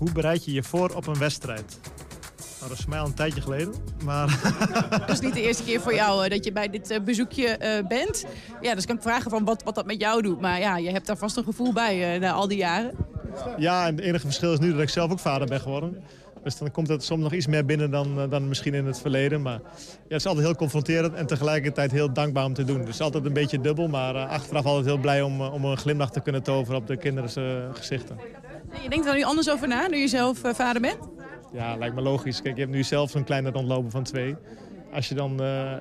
[0.00, 1.78] Hoe bereid je je voor op een wedstrijd?
[2.58, 3.74] Nou, dat is voor mij al een tijdje geleden.
[4.04, 4.40] Maar
[5.06, 7.46] Dat is niet de eerste keer voor jou eh, dat je bij dit eh, bezoekje
[7.46, 8.24] eh, bent.
[8.60, 10.40] Ja, dus kan ik vragen van wat, wat dat met jou doet.
[10.40, 12.92] Maar ja, je hebt daar vast een gevoel bij na al die jaren.
[13.56, 16.02] ja, en het enige verschil is nu dat ik zelf ook vader ben geworden.
[16.42, 19.42] Dus dan komt het soms nog iets meer binnen dan, dan misschien in het verleden.
[19.42, 19.68] Maar ja,
[20.08, 22.84] het is altijd heel confronterend en tegelijkertijd heel dankbaar om te doen.
[22.84, 26.20] Dus altijd een beetje dubbel, maar achteraf altijd heel blij om, om een glimlach te
[26.20, 27.30] kunnen toveren op de kinderen
[27.74, 28.18] gezichten.
[28.82, 30.98] Je denkt er nu anders over na, nu je zelf eh, vader bent?
[31.52, 32.42] Ja, lijkt me logisch.
[32.42, 34.36] Kijk, je hebt nu zelf zo'n kleine rondlopen van twee.
[34.92, 35.76] Als je dan, eh,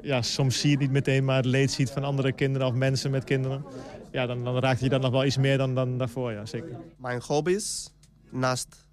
[0.00, 2.74] ja, soms zie je het niet meteen, maar het leed ziet van andere kinderen of
[2.74, 3.64] mensen met kinderen.
[4.12, 6.76] Ja, dan, dan raakt je dat nog wel iets meer dan, dan daarvoor, ja, zeker.
[6.96, 7.92] Mijn hobby's
[8.30, 8.86] naast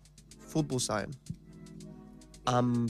[0.45, 1.09] voetbal zijn.
[2.49, 2.87] I'm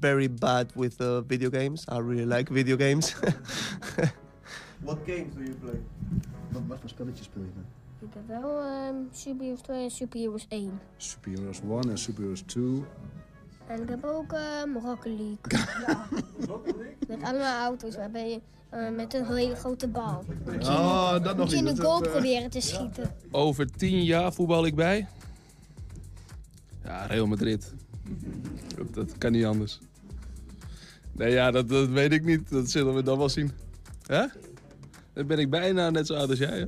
[0.00, 1.84] very bad with uh, video games.
[1.92, 3.14] I really like video games.
[4.84, 5.80] What games do you play?
[6.50, 7.64] Wat, wat voor spelletjes speel je dan?
[8.08, 10.80] Ik heb wel ehm Super Heroes 2 en Super Heroes 1.
[10.96, 12.84] Super Heroes 1 en Super Heroes 2.
[13.66, 15.36] En ik heb ook ehm Rocket League.
[15.86, 16.06] ja.
[17.08, 20.24] Met allemaal auto's waarbij je eh, met een hele grote bal.
[20.44, 21.76] Moet je, Oh, dat nog moet je in niet.
[21.76, 23.14] de Dat, goal eh, proberen te schieten.
[23.30, 25.06] Over tien jaar voetbal ik bij.
[26.84, 27.74] Ja, Real Madrid.
[28.76, 29.78] Dat, dat kan niet anders.
[31.12, 32.50] Nee, ja, dat, dat weet ik niet.
[32.50, 33.50] Dat zullen we dan wel zien.
[34.06, 34.24] Hè?
[35.12, 36.58] Dan ben ik bijna net zo oud als jij.
[36.58, 36.66] hè?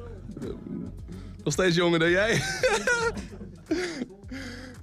[1.48, 2.40] Nog steeds jonger dan jij.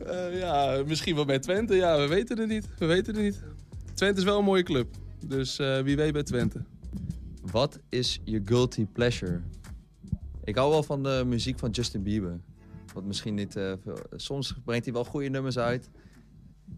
[0.06, 1.76] Eh, ja, misschien wel bij Twente.
[1.76, 2.68] Ja, we weten het niet.
[2.78, 3.44] We weten het niet.
[3.94, 4.88] Twente is wel een mooie club.
[5.26, 6.64] Dus eh, wie weet bij Twente.
[7.52, 9.42] Wat is je guilty pleasure?
[10.44, 12.40] Ik hou wel van de muziek van Justin Bieber.
[12.94, 13.52] Wat misschien niet...
[13.54, 15.90] veel- soms brengt hij wel goede nummers uit.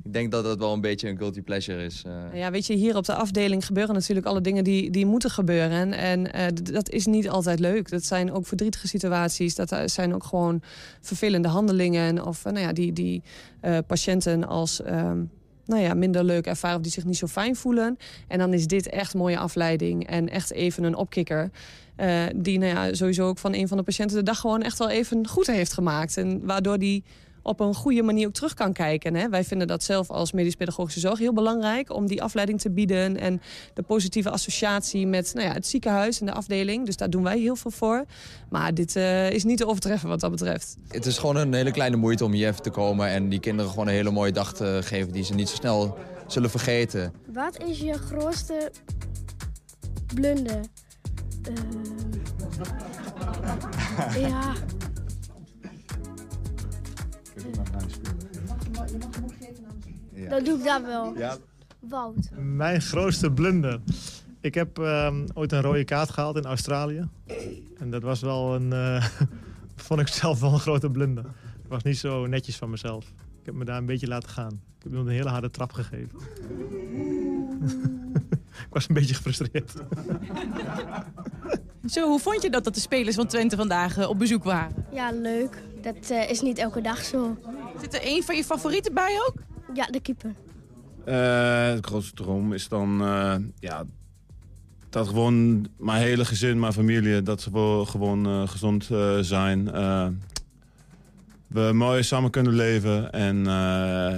[0.04, 2.04] Ik denk dat dat wel een beetje een guilty pleasure is.
[2.06, 2.12] eh.
[2.12, 5.30] Nou Ja, weet je, hier op de afdeling gebeuren natuurlijk alle dingen die, die moeten
[5.30, 5.94] gebeuren.
[5.94, 7.90] En eh, dat is niet altijd leuk.
[7.90, 9.56] Dat zijn ook verdrietige situaties.
[9.56, 10.62] Dat eh, zijn ook gewoon
[11.02, 12.26] vervelende handelingen.
[12.26, 13.24] Of nou ja, die, die
[13.88, 15.24] patiënten als ehm,
[15.66, 17.98] nou ja, minder leuk ervaren of die zich niet zo fijn voelen.
[18.28, 21.52] En dan is dit echt mooie afleiding en echt even een opkikker.
[22.36, 24.90] die nou ja, sowieso ook van een van de patiënten de dag gewoon echt wel
[24.90, 26.18] even goed heeft gemaakt.
[26.18, 27.04] En waardoor die
[27.48, 29.16] op een goede manier ook terug kan kijken.
[29.16, 29.30] Hè.
[29.30, 31.94] Wij vinden dat zelf als medisch-pedagogische zorg heel belangrijk...
[31.94, 33.42] om die afleiding te bieden en
[33.74, 36.86] de positieve associatie met nou ja, het ziekenhuis en de afdeling.
[36.86, 38.06] Dus daar doen wij heel veel voor.
[38.50, 40.78] Maar dit eh, is niet te overtreffen wat dat betreft.
[40.88, 43.08] Het is gewoon een hele kleine moeite om hier even te komen...
[43.08, 45.12] en die kinderen gewoon een hele mooie dag te geven...
[45.14, 47.14] die ze niet zo snel zullen vergeten.
[47.34, 48.72] Wat is je grootste
[50.14, 50.60] blunder?
[51.44, 51.98] Ehm,
[54.28, 54.54] ja.
[60.30, 61.18] Dan doe ik dat wel.
[61.18, 61.38] Ja.
[61.80, 62.30] Wout.
[62.38, 63.80] Mijn grootste blunder.
[64.42, 67.08] Ik heb ehm, ooit een rode kaart gehaald in Australië.
[67.78, 68.74] En dat was wel een...
[68.74, 69.06] eh,
[69.76, 71.26] vond ik zelf wel een grote blunder.
[71.64, 73.06] Ik was niet zo netjes van mezelf.
[73.40, 74.52] Ik heb me daar een beetje laten gaan.
[74.52, 76.10] Ik heb iemand een hele harde trap gegeven.
[78.68, 79.74] ik was een beetje gefrustreerd.
[81.86, 84.86] Zo, hoe vond je dat dat de spelers van Twente vandaag eh, op bezoek waren?
[84.92, 85.62] Ja, leuk.
[85.82, 87.38] Dat eh, is niet elke dag zo.
[87.82, 89.36] Zit er een van je favorieten bij ook?
[89.74, 90.34] Ja, de keeper.
[91.06, 93.84] Eh, het grootste droom is dan eh, ja,
[94.90, 99.72] dat gewoon mijn hele gezin, mijn familie, dat ze wel gewoon eh, gezond eh, zijn.
[99.72, 100.08] Eh,
[101.48, 104.18] we mooi samen kunnen leven en eh,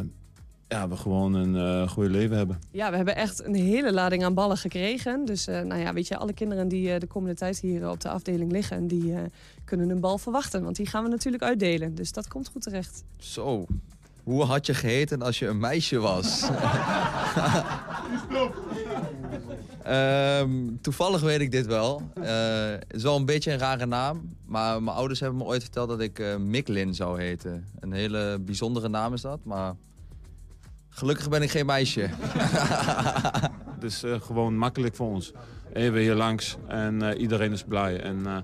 [0.69, 2.59] ja, we gewoon een eh goede leven hebben.
[2.71, 5.25] Ja, we hebben echt een hele lading aan ballen gekregen.
[5.25, 7.99] Dus eh, nou ja, weet je, alle kinderen die eh, de komende tijd hier op
[8.01, 8.87] de afdeling liggen...
[8.87, 9.21] die eh,
[9.65, 11.95] kunnen een bal verwachten, want die gaan we natuurlijk uitdelen.
[11.95, 13.03] Dus dat komt goed terecht.
[13.17, 13.65] Zo,
[14.23, 16.43] hoe had je geheten als je een meisje was?
[19.83, 20.49] Ehm,
[20.81, 22.01] toevallig weet ik dit wel.
[22.13, 24.35] Eh, Het is wel een beetje een rare naam.
[24.45, 27.65] Maar mijn ouders hebben me ooit verteld dat ik eh Miklin zou heten.
[27.79, 29.75] Een hele bijzondere naam is dat, maar...
[30.99, 32.01] Gelukkig ben ik geen meisje.
[33.75, 35.31] Het is eh, gewoon makkelijk voor ons.
[35.73, 38.01] Even hier langs en eh, iedereen is blij.
[38.01, 38.37] En eh,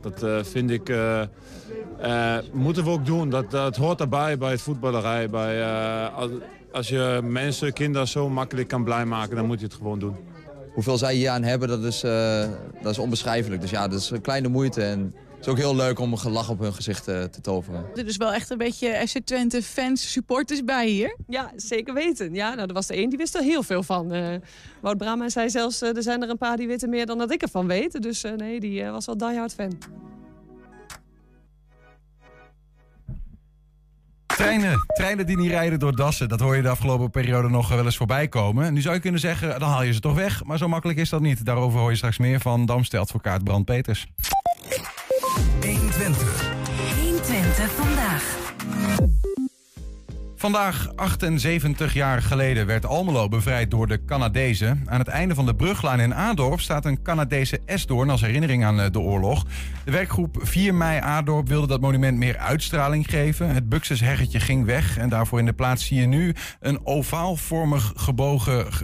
[0.00, 0.92] dat vind ik,
[2.52, 3.30] moeten we ook doen.
[3.30, 5.30] Dat, dat hoort erbij bij het voetballerij.
[5.30, 5.64] Bij,
[6.08, 6.30] als,
[6.72, 10.16] als je mensen, kinderen zo makkelijk kan blij maken, dan moet je het gewoon doen.
[10.74, 12.00] Hoeveel zij hier aan hebben, dat is,
[12.82, 13.60] dat is onbeschrijfelijk.
[13.60, 14.82] Dus ja, dat is een kleine moeite.
[14.82, 17.80] En is ook heel leuk om een gelach op hun gezicht eh, te toveren.
[17.80, 21.16] Er is dus wel echt een beetje FC Twente fans, supporters bij hier.
[21.28, 22.34] Ja, zeker weten.
[22.34, 24.12] Ja, nou, er was er één die wist er heel veel van.
[24.12, 24.34] Eh
[24.80, 27.32] Wout Brama zei zelfs, eh, er zijn er een paar die weten meer dan dat
[27.32, 28.02] ik ervan weet.
[28.02, 29.78] Dus eh, nee, die eh, was wel diehard fan.
[34.26, 37.84] Treinen, treinen die niet rijden door dassen, dat hoor je de afgelopen periode nog wel
[37.84, 38.72] eens voorbij komen.
[38.72, 40.44] Nu zou je kunnen zeggen, dan haal je ze toch weg.
[40.44, 41.44] Maar zo makkelijk is dat niet.
[41.44, 44.06] Daarover hoor je straks meer van Damste advocaat Brand Peters.
[46.00, 46.50] 120.
[46.96, 48.38] 120 vandaag.
[50.36, 54.82] Vandaag, 78 jaar geleden, werd Almelo bevrijd door de Canadezen.
[54.86, 58.80] Aan het einde van de bruglaan in Adorp staat een Canadese S-doorn als herinnering aan
[58.80, 59.44] eh, de oorlog.
[59.84, 63.54] De werkgroep 4 mei Adorp wilde dat monument meer uitstraling geven.
[63.54, 67.92] Het Buxus heggetje ging weg en daarvoor in de plaats zie je nu een ovaalvormig
[67.96, 68.82] gebogen g-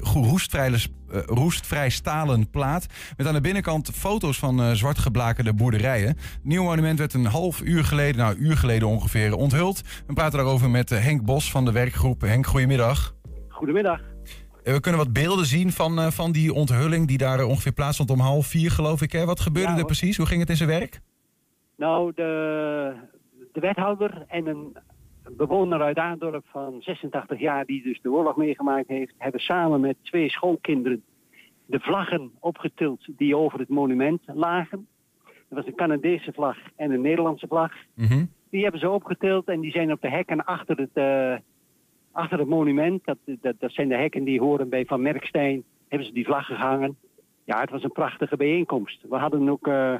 [1.08, 2.86] roestvrij, eh, roestvrij stalen plaat.
[3.16, 6.08] Met aan de binnenkant foto's van eh, zwart geblakerde boerderijen.
[6.08, 9.82] Het nieuwe monument werd een half uur geleden, nou een uur geleden ongeveer, onthuld.
[10.06, 12.20] We praten daarover met eh, Henk Bos van de werkgroep.
[12.20, 13.14] Henk, goedemiddag.
[13.48, 14.00] Goedemiddag.
[14.66, 17.72] Eh, We kunnen wat beelden zien van, eh, van die onthulling die daar eh, ongeveer
[17.72, 19.12] plaatsvond om half vier, geloof ik.
[19.12, 19.24] Hè?
[19.24, 20.16] Wat gebeurde Ja, er precies?
[20.16, 21.00] Hoe ging het in zijn werk?
[21.76, 22.92] Nou, de,
[23.52, 24.76] de wethouder en een
[25.30, 29.96] bewoner uit Aandorp van 86 jaar, die dus de oorlog meegemaakt heeft, hebben samen met
[30.02, 31.02] twee schoolkinderen
[31.66, 34.86] de vlaggen opgetild die over het monument lagen.
[35.24, 37.72] Er was een Canadese vlag en een Nederlandse vlag.
[38.50, 41.36] Die hebben ze opgetild en die zijn op de hekken achter het, eh,
[42.12, 43.04] achter het monument.
[43.04, 45.64] Dat, dat, dat zijn de hekken die horen bij Van Merkstein.
[45.88, 46.96] Hebben ze die vlaggen gehangen.
[47.44, 49.04] Ja, het was een prachtige bijeenkomst.
[49.08, 49.94] We hadden ook eh,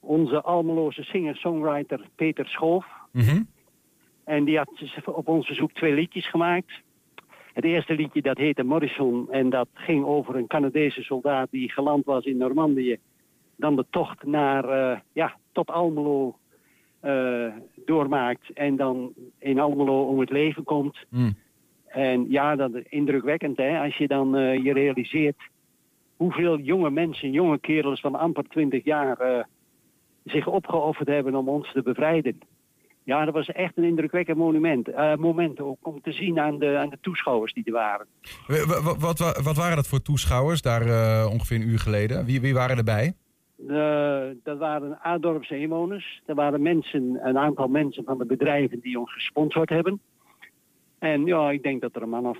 [0.00, 2.86] onze Almeloze singer-songwriter Peter Schoof.
[4.28, 6.82] En die had dus op ons verzoek twee liedjes gemaakt.
[7.52, 12.04] Het eerste liedje dat heette Morrison en dat ging over een Canadese soldaat die geland
[12.04, 12.98] was in Normandië.
[13.56, 16.36] Dan de tocht naar, eh, ja, tot Almelo
[17.00, 17.52] eh,
[17.84, 21.06] doormaakt en dan in Almelo om het leven komt.
[21.86, 25.42] En ja, dat is indrukwekkend hè, als je dan eh, je realiseert
[26.16, 29.46] hoeveel jonge mensen, jonge kerels van amper 20 jaar
[30.24, 32.40] zich opgeofferd hebben om ons te bevrijden.
[33.08, 34.88] Ja, dat was echt een indrukwekkend monument.
[34.88, 38.06] eh, moment ook om te zien aan de, aan de toeschouwers die er waren.
[38.46, 42.24] Wat, wat, wat waren dat voor toeschouwers daar eh, ongeveer een uur geleden?
[42.24, 43.12] Wie, wie waren erbij?
[43.68, 46.22] Eh, dat waren Adorpse inwoners.
[46.26, 50.00] Er waren mensen, een aantal mensen van de bedrijven die ons gesponsord hebben.
[50.98, 52.38] En ja, ik denk dat er een man of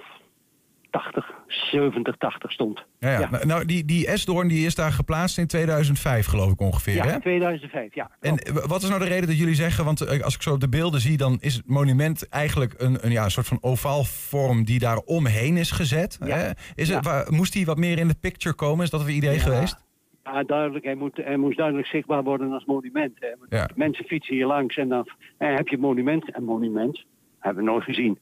[1.02, 2.84] 80, 70, 80 stond.
[2.98, 3.18] Ja, ja.
[3.20, 3.30] Ja.
[3.30, 6.94] Nou, Nou, die, die Esdoorn die is daar geplaatst in 2005, geloof ik ongeveer.
[6.94, 7.20] Ja, hè?
[7.20, 8.10] 2005, ja.
[8.20, 10.56] En w- wat is nou de reden dat jullie zeggen, want eh, als ik zo
[10.58, 14.04] de beelden zie, dan is het monument eigenlijk een, een, ja, een soort van ovaal
[14.04, 16.18] vorm die daar omheen is gezet.
[16.24, 16.50] Hè?
[16.74, 18.84] Is het, waar- moest hij wat meer in de picture komen?
[18.84, 19.40] Is dat een idee Ja.
[19.40, 19.86] geweest?
[20.24, 20.84] Ja, duidelijk.
[20.84, 23.12] Hij, moet, hij moest duidelijk zichtbaar worden als monument.
[23.20, 23.56] Hè.
[23.58, 23.68] Ja.
[23.74, 25.08] Mensen fietsen hier langs en dan
[25.38, 26.36] eh, heb je monument.
[26.36, 27.04] Een monument?
[27.38, 28.18] Hebben we nooit gezien.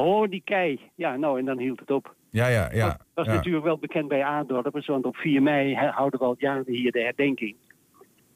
[0.00, 0.80] Oh, die kei.
[0.94, 2.14] Ja, nou, en dan hield het op.
[2.30, 2.86] Ja, ja, ja.
[2.86, 3.32] Dat was ja.
[3.32, 7.00] natuurlijk wel bekend bij Aardorpers, want op 4 mei houden we al jaren hier de
[7.00, 7.56] herdenking.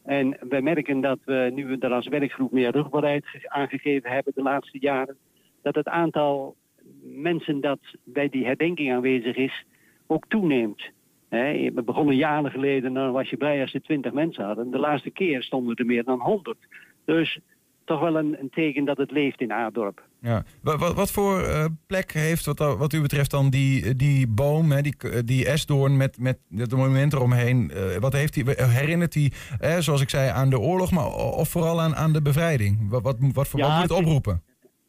[0.02, 4.32] En we merken dat we, nu we er als werkgroep meer rugbaarheid ge- aangegeven hebben
[4.34, 5.16] de laatste jaren,
[5.62, 6.56] dat het aantal
[7.02, 9.64] mensen dat bij die herdenking aanwezig is,
[10.06, 10.90] ook toeneemt.
[11.28, 14.70] We begonnen jaren geleden, dan was je blij als je 20 mensen hadden.
[14.70, 16.58] De laatste keer stonden er meer dan 100.
[17.04, 17.38] Dus
[17.84, 20.02] toch wel een, een teken dat het leeft in Aardorp.
[20.20, 20.44] Ja.
[20.62, 24.80] Wat, wat, voor eh, plek heeft wat, wat u betreft dan die, die boom, hè,
[24.82, 24.94] die,
[25.24, 27.70] die esdoorn met, met het monument eromheen?
[27.70, 31.48] eh, wat heeft die, herinnert die, eh, zoals ik zei, aan de oorlog, maar of
[31.48, 32.88] vooral aan, aan de bevrijding?
[32.90, 34.42] Wat, wat, wat, voor, Ja, wat moet het het is- oproepen?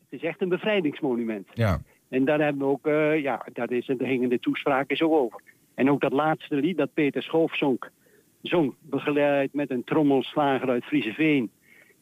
[0.10, 1.48] Het is echt een bevrijdingsmonument.
[1.54, 1.82] Ja.
[2.10, 5.42] En daar hebben we ook, eh, ja, daar, is, daar gingen de toespraken zo over.
[5.74, 7.84] En ook dat laatste lied dat Peter Schoof zong,
[8.42, 11.52] zong begeleid met een trommelslager uit Frieseveen,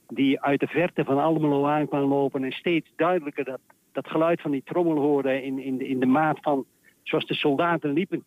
[0.08, 3.60] die uit de verte van Almelo aan kwam lopen en steeds duidelijker dat,
[3.92, 6.66] dat geluid van die trommel hoorde in, in, de, in de maat van
[7.04, 8.24] zoals de soldaten liepen.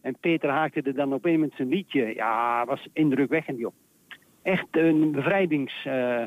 [0.00, 2.14] En Peter haakte er dan op een met zijn liedje.
[2.14, 3.72] Ja, was indrukwekkend, joh.
[4.42, 6.22] Echt een, bevrijdings, eh,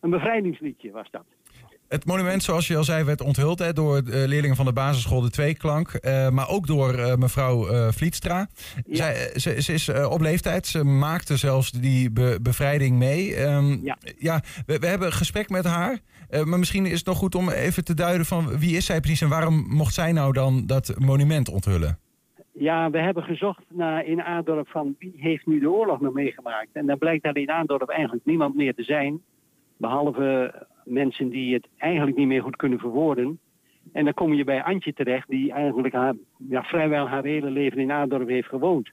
[0.00, 1.24] een bevrijdingsliedje was dat.
[1.88, 5.20] Het monument, zoals je al zei, werd onthuld hè, door eh, leerlingen van de basisschool
[5.20, 5.88] De Tweeklank.
[5.92, 8.48] eh, maar ook door eh, mevrouw Vlietstra.
[8.86, 10.66] Zij, ze, ze is op leeftijd.
[10.66, 13.34] Ze maakte zelfs die be- bevrijding mee.
[13.34, 13.78] Ehm,
[14.18, 14.40] ja.
[14.66, 15.98] we, we hebben een gesprek met haar.
[16.44, 19.20] Maar misschien is het nog goed om even te duiden van wie is zij precies...
[19.20, 21.98] en waarom mocht zij nou dan dat monument onthullen?
[22.52, 26.68] Ja, we hebben gezocht naar in Aardorp van wie heeft nu de oorlog nog meegemaakt.
[26.72, 29.20] En dan blijkt daar in Aardorp eigenlijk niemand meer te zijn.
[29.76, 33.38] Behalve mensen die het eigenlijk niet meer goed kunnen verwoorden.
[33.92, 36.14] En dan kom je bij Antje terecht, die eigenlijk haar,
[36.48, 38.90] ja, vrijwel haar hele leven in Aardorp heeft gewoond.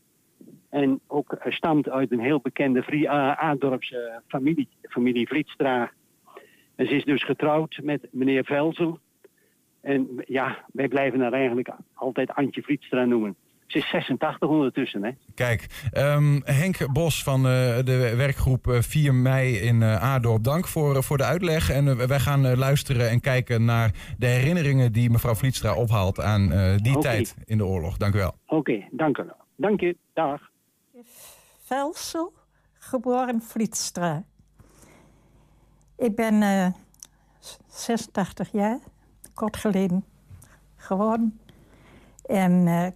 [0.69, 5.91] En ook eh, stamt uit een heel bekende Vrie- eh, Aardorpse familie, familie Vlietstra.
[6.75, 8.99] En ze is dus getrouwd met meneer Velzel.
[9.81, 13.35] En ja, wij blijven haar eigenlijk altijd Antje Vlietstra noemen.
[13.73, 15.11] Ze is 86 ondertussen, hè.
[15.35, 17.43] Kijk, ehm, Henk Bos van eh,
[17.83, 20.43] de werkgroep eh, 4 mei in eh Aardorp.
[20.43, 21.69] Dank voor, eh, voor de uitleg.
[21.69, 26.19] En eh, wij gaan eh, luisteren en kijken naar de herinneringen die mevrouw Vlietstra ophaalt
[26.19, 27.97] aan eh, die tijd in de oorlog.
[27.97, 28.35] Dank u wel.
[28.47, 29.37] Oké, dank u wel.
[29.55, 30.41] Dank je, dag.
[31.65, 32.33] Velsel,
[32.73, 34.23] geboren Vlietstra.
[35.97, 36.67] Ik ben eh
[37.67, 38.79] 86 jaar,
[39.33, 40.05] kort geleden
[40.75, 41.39] geworden.
[42.25, 42.87] En eh,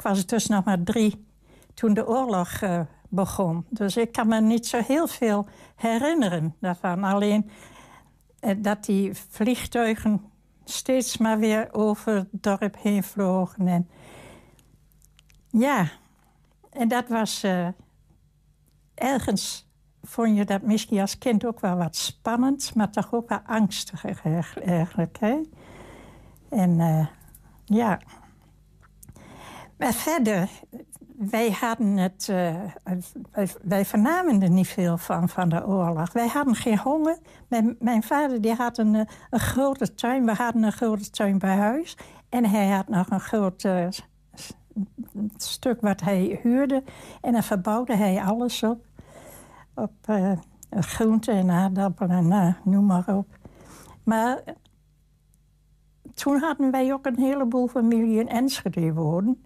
[0.00, 1.26] ik was dus nog maar drie
[1.74, 3.64] toen de oorlog eh, begon.
[3.68, 7.04] Dus ik kan me niet zo heel veel herinneren daarvan.
[7.04, 7.50] Alleen
[8.38, 10.24] eh, dat die vliegtuigen
[10.64, 13.68] steeds maar weer over het dorp heen vlogen.
[13.68, 13.88] En
[15.50, 15.88] ja,
[16.70, 17.68] en dat was eh,
[18.94, 19.68] ergens
[20.02, 24.04] vond je dat misschien als kind ook wel wat spannend, maar toch ook wel angstig
[24.64, 25.18] eigenlijk.
[25.18, 25.40] Hè?
[26.48, 27.08] En
[27.64, 27.98] ja.
[29.80, 30.48] Maar verder,
[31.16, 32.28] wij hadden het.
[32.28, 32.54] eh,
[33.32, 36.12] wij, wij vernamen er niet veel van, van de oorlog.
[36.12, 37.18] Wij hadden geen honger.
[37.78, 40.24] Mijn, vader die had een, eh, een grote tuin.
[40.24, 41.96] We hadden een grote tuin bij huis.
[42.28, 43.92] En hij had nog een grote
[45.12, 46.82] het stuk wat hij huurde.
[47.20, 48.84] En dan verbouwde hij alles op.
[49.74, 50.32] Op uh,
[50.70, 53.26] groenten en aardappelen en noem maar op.
[54.04, 54.42] Maar
[56.14, 59.42] toen hadden wij ook een heleboel familie in Enschede wonen.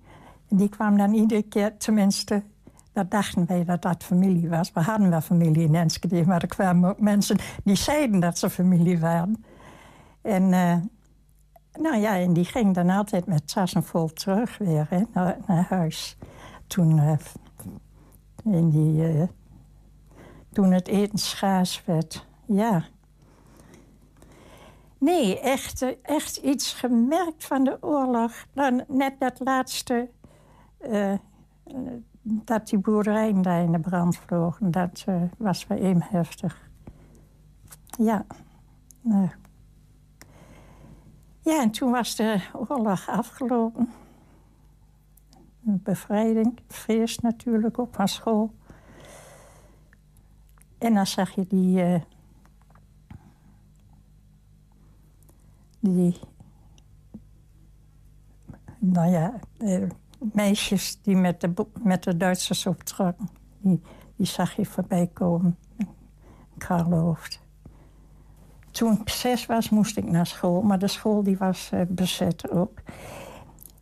[0.56, 2.42] Die kwam dan iedere keer, tenminste,
[2.92, 4.72] dat dachten wij dat dat familie was.
[4.72, 8.50] We hadden wel familie in Enschede, maar er kwamen ook mensen die zeiden dat ze
[8.50, 9.44] familie waren.
[10.22, 10.76] En uh,
[11.80, 16.16] nou ja, en die ging dan altijd met tassen vol terug weer naar, huis.
[16.66, 17.12] Toen, uh,
[18.44, 19.22] in die, uh,
[20.52, 22.84] toen het eten schaars werd, ja.
[24.98, 28.32] Nee, echt, echt iets gemerkt van de oorlog.
[28.52, 30.08] Nou, net dat laatste,
[32.22, 36.70] dat die boerderijen daar in de brand vlogen, dat uh, was wel even heftig.
[37.98, 38.26] Ja.
[39.04, 39.30] Uh.
[41.40, 43.90] Ja, en toen was de oorlog afgelopen.
[45.66, 48.54] Een bevrijding, feest natuurlijk op van school.
[50.78, 52.02] En dan zag je die
[55.84, 56.18] die,
[58.78, 59.88] nou ja, eh,
[60.32, 61.52] meisjes die met de,
[61.82, 63.80] met de Duitsers optrokken, die,
[64.16, 65.58] die zag je voorbij komen.
[68.70, 72.50] Toen ik zes was, moest ik naar school, maar de school die was uh, bezet
[72.50, 72.82] ook.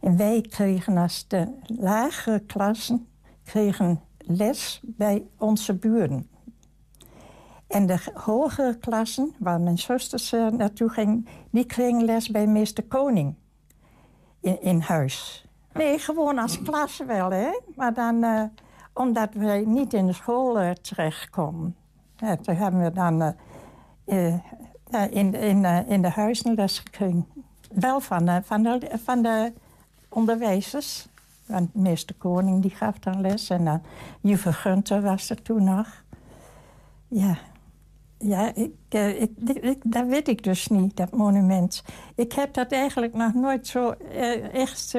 [0.01, 3.07] En wij kregen als de lagere klassen
[3.45, 6.31] kregen les bij onze buren.
[7.67, 11.27] En de hogere klassen, waar mijn zusters uh, naartoe gingen...
[11.51, 13.35] die kregen les bij meester Koning
[14.41, 15.47] in, in huis.
[15.75, 17.61] Nee, gewoon als klas wel, hè.
[17.77, 18.43] Maar dan, uh,
[18.93, 21.77] omdat wij niet in de school uh, terechtkomen...
[22.17, 23.35] Ja, toen hebben we dan
[25.11, 27.27] in, in, in de huizen les gekregen.
[27.73, 29.53] Wel van, de, van, de, van de
[30.09, 31.09] onderwijzers.
[31.47, 33.51] Want meester Koning die gaf dan les.
[33.51, 33.83] En dan
[34.21, 36.05] juffrouw Gunter was er toen nog.
[37.09, 37.39] Ja,
[38.19, 41.85] ja, ik, ik, ik, dat weet ik dus niet, dat monument.
[42.15, 43.91] Ik heb dat eigenlijk nog nooit zo
[44.53, 44.95] echt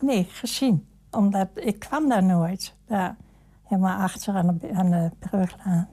[0.00, 0.86] nee, gezien.
[1.10, 2.74] Omdat ik kwam daar nooit.
[2.86, 3.16] Daar,
[3.62, 5.88] helemaal achter aan de, aan.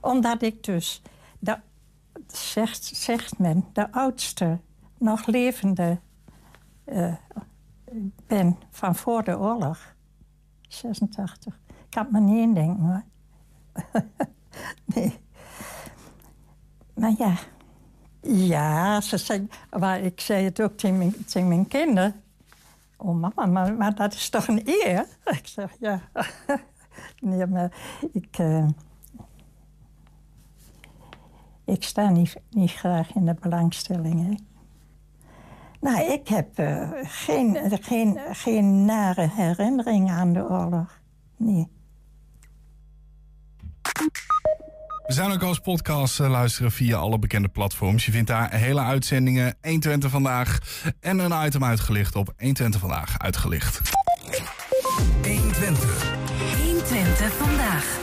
[0.00, 1.02] Omdat ik dus,
[1.38, 1.58] de,
[2.26, 4.58] zegt, zegt men, de oudste,
[4.98, 5.98] nog levende
[8.26, 9.94] ben van voor de oorlog.
[10.68, 11.60] 86.
[11.66, 13.02] Ik kan me niet indenken hoor.
[14.94, 15.18] nee.
[16.94, 17.34] Maar ja,
[18.22, 22.22] ja, ze zei, maar ik zei het ook tegen mijn kinderen.
[23.00, 25.06] Oh mama, maar, dat is toch een eer?
[25.38, 26.00] Ik zeg, ja.
[27.20, 27.72] nee, maar
[28.12, 28.38] ik...
[28.38, 28.68] Uh,
[31.64, 34.46] ik sta niet, niet graag in de belangstelling.
[35.80, 41.00] Nou, ik heb uh, geen, geen, geen nare herinnering aan de oorlog.
[41.36, 41.68] Nee.
[45.08, 48.06] We zijn ook als podcast uh, luisteren via alle bekende platforms.
[48.06, 50.58] Je vindt daar hele uitzendingen, 120 vandaag
[51.00, 53.80] en een item uitgelicht op 120 vandaag uitgelicht.
[55.22, 56.14] 120.
[56.64, 57.98] 120 vandaag.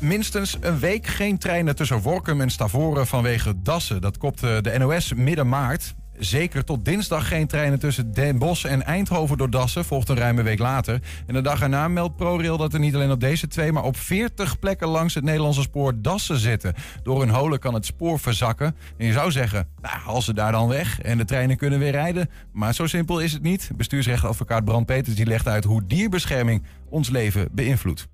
[0.00, 4.00] Minstens een week geen treinen tussen Workum en Stavoren vanwege dassen.
[4.00, 5.94] Dat kopt de NOS midden maart.
[6.18, 10.42] Zeker tot dinsdag geen treinen tussen Den Bosch en Eindhoven door Dassen, volgt een ruime
[10.42, 11.00] week later.
[11.26, 13.96] En de dag erna meldt ProRail dat er niet alleen op deze twee, maar op
[13.96, 16.74] 40 plekken langs het Nederlandse spoor dassen zitten.
[17.02, 18.76] Door hun holen kan het spoor verzakken.
[18.96, 21.92] En je zou zeggen, nou, haal ze daar dan weg en de treinen kunnen weer
[21.92, 22.30] rijden.
[22.52, 23.70] Maar zo simpel is het niet.
[23.76, 28.08] Bestuursrechtadvocaat Brand Peters die legt uit hoe dierbescherming ons leven beïnvloedt.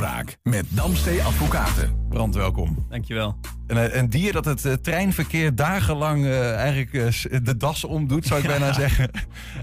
[0.00, 2.06] Rechtspraak met Damstee Advocaten.
[2.08, 2.86] Brand, welkom.
[2.88, 3.36] Dankjewel.
[3.66, 8.40] Een, een dier dat het uh, treinverkeer dagenlang uh, eigenlijk uh, de das omdoet, zou
[8.40, 8.58] ik ja.
[8.58, 9.10] bijna zeggen.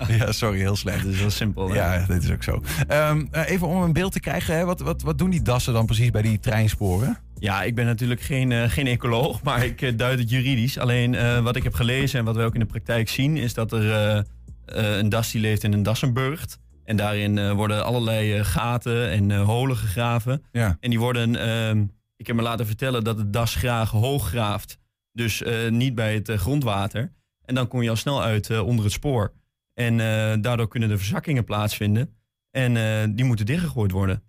[0.17, 1.03] ja, sorry, heel slecht.
[1.03, 1.69] Het is wel simpel.
[1.69, 1.75] Hè?
[1.75, 2.63] Ja, dit is ook zo.
[2.91, 5.85] Um, even om een beeld te krijgen, hè, wat, wat, wat doen die dassen dan
[5.85, 7.17] precies bij die treinsporen?
[7.39, 10.77] Ja, ik ben natuurlijk geen, geen ecoloog, maar ik duid het juridisch.
[10.77, 13.71] Alleen wat ik heb gelezen en wat we ook in de praktijk zien, is dat
[13.71, 14.25] er
[14.65, 16.59] een das die leeft in een dassenburgt.
[16.87, 20.43] En daarin uh, worden allerlei uh, gaten en uh, holen gegraven.
[20.51, 20.77] Ja.
[20.79, 21.85] En die worden, ehm,
[22.15, 24.77] ik heb me laten vertellen dat het das graag hoog graaft.
[25.11, 27.13] Dus niet bij het grondwater.
[27.45, 29.33] En dan kom je al snel uit onder het spoor.
[29.73, 29.97] En
[30.41, 32.15] daardoor kunnen er verzakkingen plaatsvinden.
[32.51, 34.23] En die moeten dichtgegooid worden.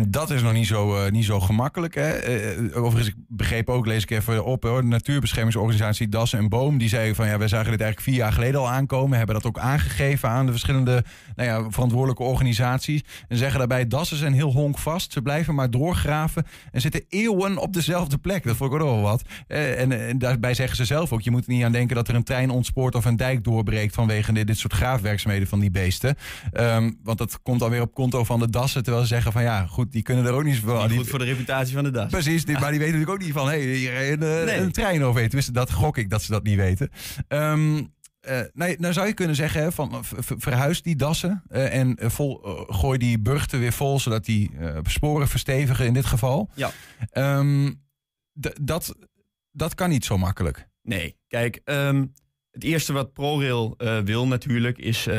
[0.00, 1.94] En dat is nog niet zo, eh, niet zo gemakkelijk.
[1.94, 2.10] Hè?
[2.10, 6.48] Eh, eh, overigens, ik begreep ook, lees ik even op, hoor, de natuurbeschermingsorganisatie Dassen en
[6.48, 6.78] Boom.
[6.78, 9.16] Die zei van ja, wij zagen dit eigenlijk vier jaar geleden al aankomen.
[9.16, 11.04] Hebben dat ook aangegeven aan de verschillende
[11.36, 13.02] nou ja, verantwoordelijke organisaties.
[13.28, 15.12] En zeggen daarbij, Dassen zijn heel honkvast.
[15.12, 18.44] Ze blijven maar doorgraven en zitten eeuwen op dezelfde plek.
[18.44, 19.22] Dat vond ik ook wel wat.
[19.46, 22.24] En, en daarbij zeggen ze zelf ook, je moet niet aan denken dat er een
[22.24, 26.16] trein ontspoort of een dijk doorbreekt vanwege dit, dit soort graafwerkzaamheden van die beesten.
[26.52, 29.42] Ehm, want dat komt dan weer op konto van de Dassen, terwijl ze zeggen van
[29.42, 31.84] ja, goed, die kunnen er ook niet zoveel Niet die- goed voor de reputatie van
[31.84, 32.10] de das.
[32.10, 33.48] Precies, die, maar die weten natuurlijk ook niet van...
[33.48, 35.26] hé, hey, hier een, eh, een trein overheen.
[35.28, 36.90] Tenminste, dat gok ik dat ze dat niet weten.
[37.28, 37.82] Ehm
[38.20, 41.42] eh, nee, nou zou je kunnen zeggen, van, v- verhuis die dassen...
[41.48, 44.00] eh, en eh, vol, eh, gooi die burchten weer vol...
[44.00, 46.50] zodat die eh, sporen verstevigen in dit geval.
[46.54, 46.70] Ja.
[47.10, 47.72] Ehm,
[48.60, 48.94] dat,
[49.52, 50.68] dat kan niet zo makkelijk.
[50.82, 52.04] Nee, kijk, ehm,
[52.50, 55.06] het eerste wat ProRail eh, wil natuurlijk is...
[55.06, 55.14] eh,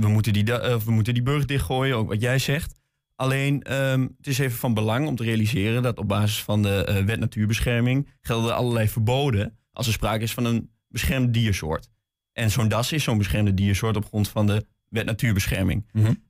[0.00, 2.79] we, moeten die, eh, we moeten die burg dichtgooien, ook wat jij zegt.
[3.20, 5.82] Alleen, ehm, het is even van belang om te realiseren...
[5.82, 8.08] dat op basis van de eh, wet natuurbescherming...
[8.20, 11.88] gelden allerlei verboden als er sprake is van een beschermd diersoort.
[12.32, 15.86] En zo'n das is zo'n beschermde diersoort op grond van de wet natuurbescherming.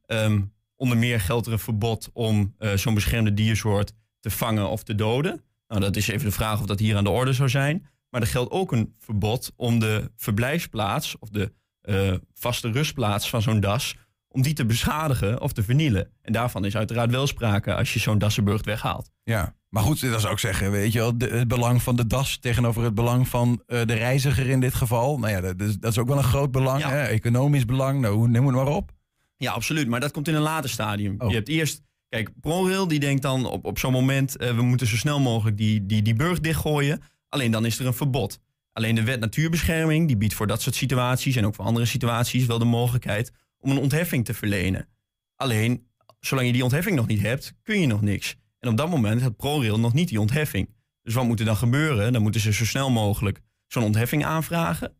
[0.07, 0.43] Ehm,
[0.76, 4.95] onder meer geldt er een verbod om eh, zo'n beschermde diersoort te vangen of te
[4.95, 5.45] doden.
[5.68, 7.86] Nou, dat is even de vraag of dat hier aan de orde zou zijn.
[8.09, 13.43] Maar er geldt ook een verbod om de verblijfsplaats of de eh, vaste rustplaats van
[13.43, 13.97] zo'n das,
[14.33, 16.11] om die te beschadigen of te vernielen.
[16.22, 19.11] En daarvan is uiteraard wel sprake als je zo'n dassenburg weghaalt.
[19.24, 22.07] Ja, maar goed, dat zou ik zeggen, weet je wel, de- het belang van de
[22.07, 25.18] das tegenover het belang van eh, de reiziger in dit geval.
[25.18, 27.03] Nou ja, dat is, dat is ook wel een groot belang, hè?
[27.03, 28.91] economisch belang, nou, neem het maar op.
[29.37, 29.89] Ja, absoluut.
[29.89, 31.14] Maar dat komt in een later stadium.
[31.18, 31.28] Oh.
[31.28, 31.83] Je hebt eerst...
[32.09, 34.37] Kijk, ProRail die denkt dan op, op zo'n moment...
[34.37, 37.03] eh, we moeten zo snel mogelijk die, die, die burg dichtgooien.
[37.28, 38.41] Alleen dan is er een verbod.
[38.72, 40.07] Alleen de wet natuurbescherming...
[40.07, 41.37] die biedt voor dat soort situaties...
[41.37, 43.33] en ook voor andere situaties wel de mogelijkheid...
[43.61, 44.89] om een ontheffing te verlenen.
[45.37, 45.87] Alleen,
[46.21, 47.55] zolang je die ontheffing nog niet hebt...
[47.63, 48.37] kun je nog niks.
[48.59, 50.69] En op dat moment had ProRail nog niet die ontheffing.
[51.03, 52.13] Dus wat moet er dan gebeuren?
[52.13, 54.95] Dan moeten ze zo snel mogelijk zo'n ontheffing aanvragen.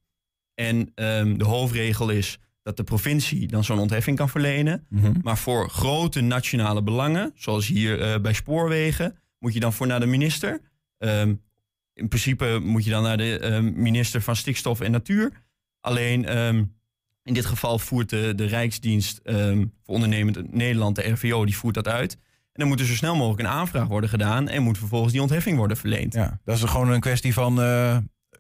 [0.55, 4.87] En ehm, de hoofdregel is dat de provincie dan zo'n ontheffing kan verlenen.
[5.23, 10.01] Maar voor grote nationale belangen, zoals hier eh, bij spoorwegen, moet je dan voor naar
[10.01, 10.61] de minister.
[10.99, 11.35] Ehm,
[11.93, 15.33] in principe moet je dan naar de ehm, minister van Stikstof en Natuur.
[15.81, 16.29] Alleen
[17.23, 21.75] in dit geval voert de, de Rijksdienst ehm, voor Ondernemend Nederland, de RVO, die voert
[21.75, 22.13] dat uit.
[22.13, 25.23] En dan moet er zo snel mogelijk een aanvraag worden gedaan en moet vervolgens die
[25.23, 26.15] ontheffing worden verleend.
[26.15, 27.97] Ja, dat is gewoon een kwestie van, eh,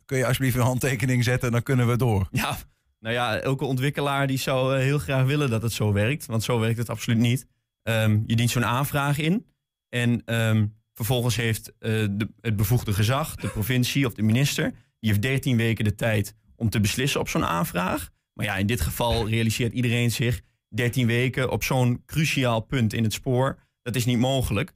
[0.07, 2.29] kun je alsjeblieft een handtekening zetten, dan kunnen we door.
[2.31, 2.59] Ja,
[3.01, 6.27] nou ja, elke ontwikkelaar die zou eh, heel graag willen dat het zo werkt.
[6.27, 7.47] Want zo werkt het absoluut niet.
[7.83, 9.47] Ehm, je dient zo'n aanvraag in.
[9.89, 14.73] En ehm, vervolgens heeft eh, de, het bevoegde gezag, de provincie of de minister...
[15.01, 18.11] die heeft 13 weken de tijd om te beslissen op zo'n aanvraag.
[18.41, 20.41] Maar ja, in dit geval realiseert iedereen zich...
[20.71, 24.73] 13 weken op zo'n cruciaal punt in het spoor, dat is niet mogelijk.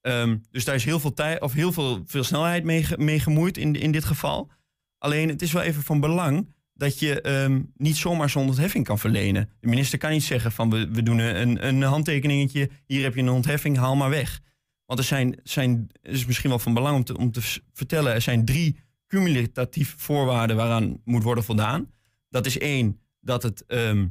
[0.00, 3.58] Ehm, dus daar is heel veel, tijd of heel veel, veel snelheid mee, mee gemoeid
[3.58, 4.50] in, in dit geval.
[4.98, 8.98] Alleen het is wel even van belang dat je ehm, niet zomaar zo'n ontheffing kan
[8.98, 9.50] verlenen.
[9.60, 13.20] De minister kan niet zeggen van we, we doen een, een handtekeningetje, hier heb je
[13.20, 14.40] een ontheffing, haal maar weg.
[14.86, 18.12] Want er zijn, zijn het is misschien wel van belang om te, om te vertellen,
[18.12, 21.94] er zijn drie cumulatieve voorwaarden waaraan moet worden voldaan.
[22.28, 24.06] Dat is één, dat het ehm,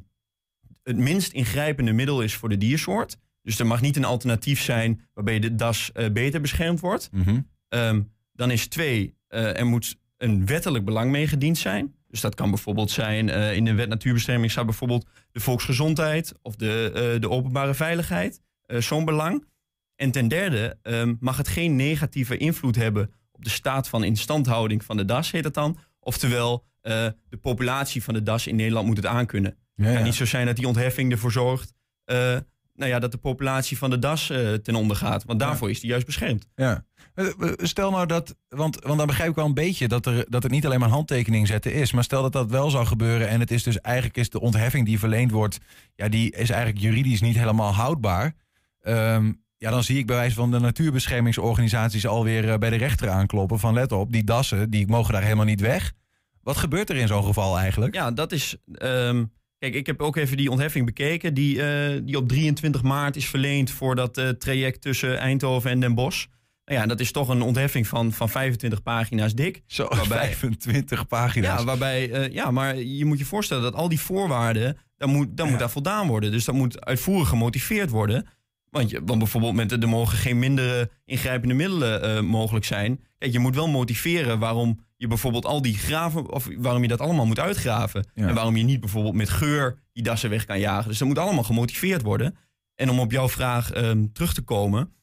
[0.86, 3.18] het minst ingrijpende middel is voor de diersoort.
[3.41, 7.09] Dus er mag niet een alternatief zijn waarbij de das eh, beter beschermd wordt.
[7.70, 8.01] Ehm,
[8.34, 11.95] dan is twee, eh, er moet een wettelijk belang mee gediend zijn.
[12.07, 16.55] Dus dat kan bijvoorbeeld zijn, eh, in de wet natuurbescherming staat bijvoorbeeld de volksgezondheid of
[16.55, 18.41] de, de openbare veiligheid.
[18.68, 19.45] Zo'n belang.
[19.95, 24.84] En ten derde ehm, mag het geen negatieve invloed hebben op de staat van instandhouding
[24.84, 25.78] van de das, heet het dan.
[25.99, 29.58] Oftewel, eh, de populatie van de das in Nederland moet het aankunnen.
[29.76, 31.74] Ja, Het kan niet zo zijn dat die ontheffing ervoor zorgt
[32.06, 32.38] eh,
[32.76, 35.24] nou ja, dat de populatie van de das eh, ten onder gaat.
[35.24, 36.48] Want daarvoor is die juist beschermd.
[36.56, 36.86] Ja.
[37.58, 40.52] Stel nou dat, want, want dan begrijp ik wel een beetje dat, er, dat het
[40.52, 41.92] niet alleen maar een handtekening zetten is.
[41.92, 44.86] Maar stel dat dat wel zou gebeuren en het is dus eigenlijk is de ontheffing
[44.86, 45.58] die verleend wordt,
[45.96, 48.34] ja, die is eigenlijk juridisch niet helemaal houdbaar.
[48.82, 53.60] Ehm, ja, dan zie ik bij wijze van de natuurbeschermingsorganisaties alweer bij de rechter aankloppen
[53.60, 55.94] van let op, die dassen, die mogen daar helemaal niet weg.
[56.46, 57.96] Wat gebeurt er in zo'n geval eigenlijk?
[57.96, 58.56] Ja, dat is.
[58.74, 59.24] ehm,
[59.60, 61.34] kijk, ik heb ook even die ontheffing bekeken.
[61.34, 65.80] Die, eh, die op 23 maart is verleend voor dat eh, traject tussen Eindhoven en
[65.80, 66.26] Den Bosch.
[66.66, 69.64] Nou ja, dat is toch een ontheffing van, van 25 pagina's dik.
[69.66, 71.60] Zo, 25 pagina's.
[71.60, 75.38] Ja, waarbij, eh, ja, maar je moet je voorstellen dat al die voorwaarden, daar moet,
[75.38, 76.32] daar moet daar voldaan worden.
[76.32, 78.28] Dus dat moet uitvoerig gemotiveerd worden.
[78.76, 83.04] Want, je, want bijvoorbeeld met, de- er mogen geen mindere ingrijpende middelen eh, mogelijk zijn.
[83.18, 87.00] Kijk, je moet wel motiveren waarom je bijvoorbeeld al die graven, of waarom je dat
[87.00, 88.08] allemaal moet uitgraven.
[88.14, 88.28] Ja.
[88.28, 90.90] En waarom je niet bijvoorbeeld met geur die dassen weg kan jagen.
[90.90, 92.38] Dus dat moet allemaal gemotiveerd worden.
[92.76, 94.94] En om op jouw vraag ehm, terug te komen.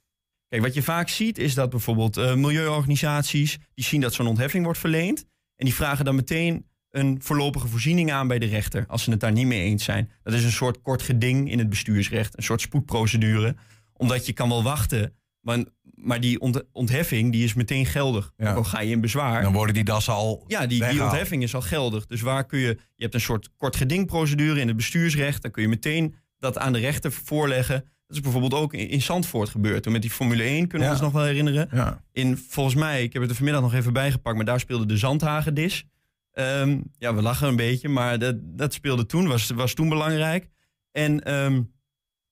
[0.49, 3.59] Kijk, wat je vaak ziet is dat bijvoorbeeld eh, milieuorganisaties...
[3.75, 5.25] die zien dat zo'n ontheffing wordt verleend.
[5.57, 8.85] En die vragen dan meteen een voorlopige voorziening aan bij de rechter...
[8.89, 10.11] als ze het daar niet mee eens zijn.
[10.23, 12.37] Dat is een soort kort geding in het bestuursrecht.
[12.37, 13.55] Een soort spoedprocedure.
[13.93, 15.13] Omdat je kan wel wachten...
[15.41, 15.65] Maar,
[15.95, 18.33] maar die ont- ontheffing die is meteen geldig.
[18.39, 19.43] Al ga je in bezwaar.
[19.43, 22.07] Dan worden die dassen al Ja, die, die ontheffing is al geldig.
[22.07, 22.79] Dus waar kun je...
[22.95, 25.43] Je hebt een soort kort gedingprocedure in het bestuursrecht.
[25.43, 27.77] Dan kun je meteen dat aan de rechter voorleggen.
[28.07, 29.83] Dat is bijvoorbeeld ook in, in Zandvoort gebeurd.
[29.83, 31.69] Toen met die Formule 1, kunnen we ons nog wel herinneren.
[31.73, 32.03] Ja.
[32.13, 34.37] In, volgens mij, ik heb het er vanmiddag nog even bijgepakt...
[34.37, 35.85] maar daar speelde de Zandhagedis.
[36.33, 39.29] Ehm ja, we lachen een beetje, maar dat, dat speelde toen.
[39.29, 40.49] Was, was toen belangrijk.
[40.93, 41.63] En ehm,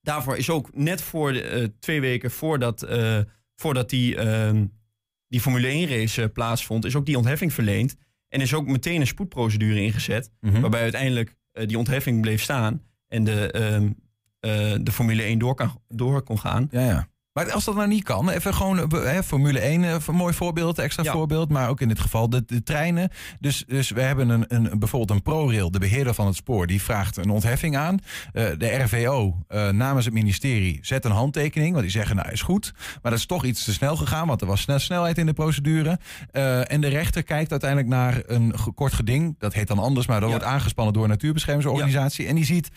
[0.01, 3.19] daarvoor is ook net voor de, eh, twee weken voordat, eh,
[3.55, 4.65] voordat die, ehm,
[5.27, 7.95] die Formule 1 race eh, plaatsvond, is ook die ontheffing verleend.
[8.27, 10.31] En is ook meteen een spoedprocedure ingezet.
[10.39, 10.61] Mhm.
[10.61, 12.81] Waarbij uiteindelijk die ontheffing bleef staan.
[13.07, 13.93] En de,
[14.81, 16.67] de Formule 1 door, kan, door kon gaan.
[16.71, 17.07] Ja, ja.
[17.33, 20.33] Maar als dat nou niet kan, even gewoon eh, hè, Formule 1, eh, een mooi
[20.33, 23.09] voorbeeld, extra voorbeeld, maar ook in dit geval de, de treinen.
[23.39, 26.81] Dus, dus we hebben een, een, bijvoorbeeld een ProRail, de beheerder van het spoor, die
[26.81, 27.99] vraagt een ontheffing aan.
[28.33, 29.37] Eh, de RVO
[29.71, 32.73] namens het ministerie zet een handtekening, want die zeggen nou is goed.
[33.01, 35.33] Maar dat is toch iets te snel gegaan, want er was snel snelheid in de
[35.33, 35.99] procedure.
[36.67, 40.29] En de rechter kijkt uiteindelijk naar een kort geding, dat heet dan anders, maar dat
[40.29, 42.27] wordt aangespannen door een natuurbeschermingsorganisatie.
[42.27, 42.69] En die ziet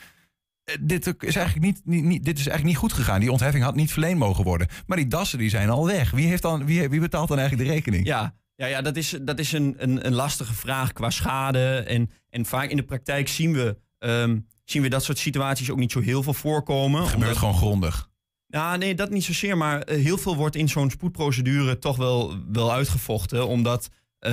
[0.81, 3.21] dit is eigenlijk niet, niet, niet- dit is eigenlijk niet goed gegaan.
[3.21, 4.69] Die ontheffing had niet verleend mogen worden.
[4.87, 6.11] Maar die dassen die zijn al weg.
[6.11, 8.07] Wie, heeft dan, wie, wie betaalt dan eigenlijk de rekening?
[8.07, 11.77] Ja, ja, ja dat is, dat is een, een, een lastige vraag qua schade.
[11.79, 15.79] En, en vaak in de praktijk zien we, ehm, zien we dat soort situaties ook
[15.79, 17.01] niet zo heel veel voorkomen.
[17.01, 18.09] Het gebeurt gewoon grondig.
[18.47, 19.57] Ja, nee, dat niet zozeer.
[19.57, 23.47] Maar eh, heel veel wordt in zo'n spoedprocedure toch wel, wel uitgevochten.
[23.47, 23.89] Omdat,
[24.19, 24.33] eh,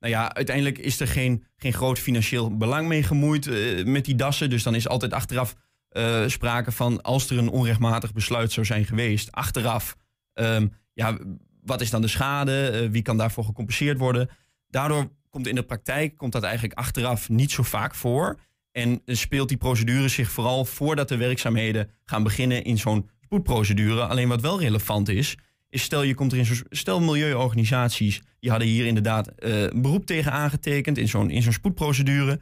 [0.00, 4.14] nou ja, uiteindelijk is er geen, geen groot financieel belang mee gemoeid eh, met die
[4.14, 4.50] dassen.
[4.50, 5.54] Dus dan is altijd achteraf
[5.98, 9.96] eh, sprake van, als er een onrechtmatig besluit zou zijn geweest, achteraf,
[10.32, 11.18] ehm, ja,
[11.62, 12.68] wat is dan de schade?
[12.68, 14.28] Eh, wie kan daarvoor gecompenseerd worden?
[14.68, 18.40] Daardoor komt in de praktijk komt dat eigenlijk achteraf niet zo vaak voor.
[18.72, 24.06] En eh, speelt die procedure zich vooral voordat de werkzaamheden gaan beginnen in zo'n spoedprocedure.
[24.06, 25.36] Alleen wat wel relevant is,
[25.68, 30.06] is stel je komt er in zo'n stel milieuorganisaties, die hadden hier inderdaad een beroep
[30.06, 32.40] tegen aangetekend in zo'n in zo'n spoedprocedure.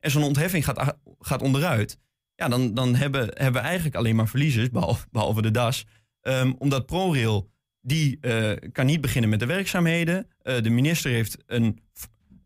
[0.00, 1.98] En zo'n ontheffing gaat, gaat onderuit.
[2.38, 5.86] Ja, dan, dan hebben, hebben we eigenlijk alleen maar verliezers, behalve, behalve de DAS.
[6.20, 10.26] Ehm, omdat ProRail, die eh, kan niet beginnen met de werkzaamheden.
[10.42, 11.80] Eh, de minister heeft een,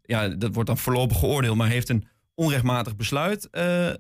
[0.02, 3.92] ja, dat wordt dan voorlopig geoordeeld, maar heeft een onrechtmatig besluit eh,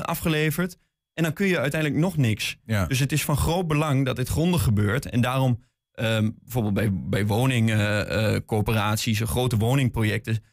[0.00, 0.76] afgeleverd.
[1.14, 2.56] En dan kun je uiteindelijk nog niks.
[2.64, 2.86] Ja.
[2.86, 5.06] Dus het is van groot belang dat dit grondig gebeurt.
[5.06, 10.44] En daarom ehm, bijvoorbeeld bij, bij woningcoöperaties, grote woningprojecten,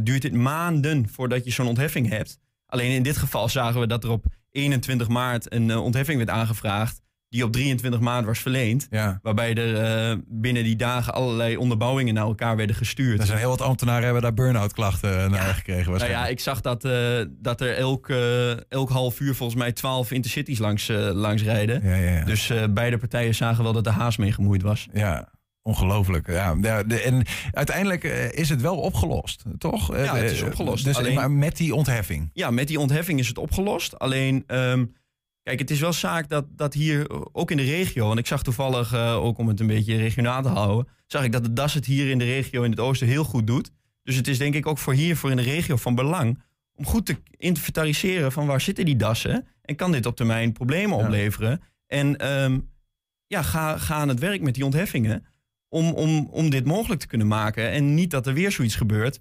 [0.00, 2.38] duurt het maanden voordat je zo'n ontheffing hebt.
[2.66, 6.30] Alleen in dit geval zagen we dat er op 21 maart een eh, ontheffing werd
[6.30, 7.00] aangevraagd.
[7.28, 8.88] Die op 23 maart was verleend.
[9.22, 9.76] Waarbij er
[10.10, 13.20] eh, binnen die dagen allerlei onderbouwingen naar elkaar werden gestuurd.
[13.20, 15.92] Er zijn heel wat ambtenaren hebben daar burn-out klachten naar gekregen.
[15.92, 19.72] Nou ja, ik zag dat, eh, dat er elk, eh, elk half uur volgens mij
[19.72, 21.82] 12 intercities langs, eh, langs rijden.
[21.84, 22.24] Ja, ja, ja.
[22.24, 24.88] Dus eh, beide partijen zagen wel dat de haas mee gemoeid was.
[24.92, 25.28] Ja,
[25.62, 26.26] ongelooflijk.
[26.26, 29.96] Ja, de- en uiteindelijk eh, is het wel opgelost, toch?
[29.96, 30.84] Ja, het is Eh, opgelost.
[30.84, 32.30] Dus, Alleen- maar met die ontheffing.
[32.32, 33.98] Ja, met die ontheffing is het opgelost.
[33.98, 34.84] Alleen, ehm,
[35.42, 38.10] kijk, het is wel zaak dat, dat hier ook in de regio...
[38.10, 40.88] en ik zag toevallig, eh, ook om het een beetje regionaal te houden...
[41.06, 43.46] zag ik dat de DAS het hier in de regio in het oosten heel goed
[43.46, 43.70] doet.
[44.02, 46.42] Dus het is denk ik ook voor hier, voor in de regio van belang...
[46.74, 49.46] om goed te inventariseren van waar zitten die dassen...
[49.62, 51.60] en kan dit op termijn problemen opleveren.
[51.86, 52.58] En ehm,
[53.26, 55.26] ja, ga, ga aan het werk met die ontheffingen...
[55.72, 57.70] Om, om, om dit mogelijk te kunnen maken.
[57.70, 59.20] En niet dat er weer zoiets gebeurt...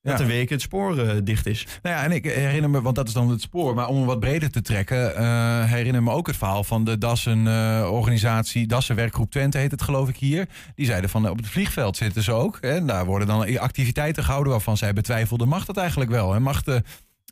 [0.00, 0.16] dat Ja.
[0.16, 1.66] de week het spoor eh, dicht is.
[1.82, 4.06] Nou ja, en ik herinner me, want dat is dan het spoor, maar om hem
[4.06, 9.30] wat breder te trekken, eh, herinner me ook het verhaal van de Dassen-organisatie, Dassen Werkgroep
[9.30, 10.48] Twente heet het geloof ik hier.
[10.74, 12.56] Die zeiden van eh, op het vliegveld zitten ze ook.
[12.56, 16.34] En daar worden dan activiteiten gehouden waarvan zij betwijfelden, mag dat eigenlijk wel?
[16.34, 16.82] En mag de,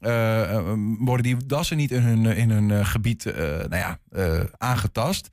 [0.00, 0.64] eh, eh,
[0.98, 5.30] worden die dassen niet in hun, in hun eh, gebied eh, nou ja, eh, aangetast?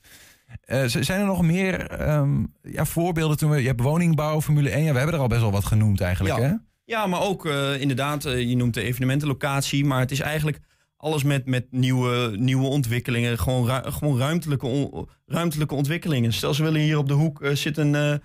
[0.61, 3.37] Eh, zijn er nog meer ehm, ja, voorbeelden?
[3.37, 5.65] Toen we, je hebt woningbouw, Formule 1, ja, we hebben er al best wel wat
[5.65, 6.37] genoemd eigenlijk.
[6.37, 6.43] Ja.
[6.43, 6.53] Hè?
[6.85, 10.59] Ja, maar ook eh, inderdaad, eh, je noemt de evenementenlocatie, maar het is eigenlijk
[10.97, 16.33] alles met, met nieuwe, nieuwe ontwikkelingen, gewoon, ru- gewoon ruimtelijke, on- ruimtelijke ontwikkelingen.
[16.33, 18.21] Stel, ze willen hier op de hoek zit, een,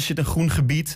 [0.00, 0.92] zit een groen gebied,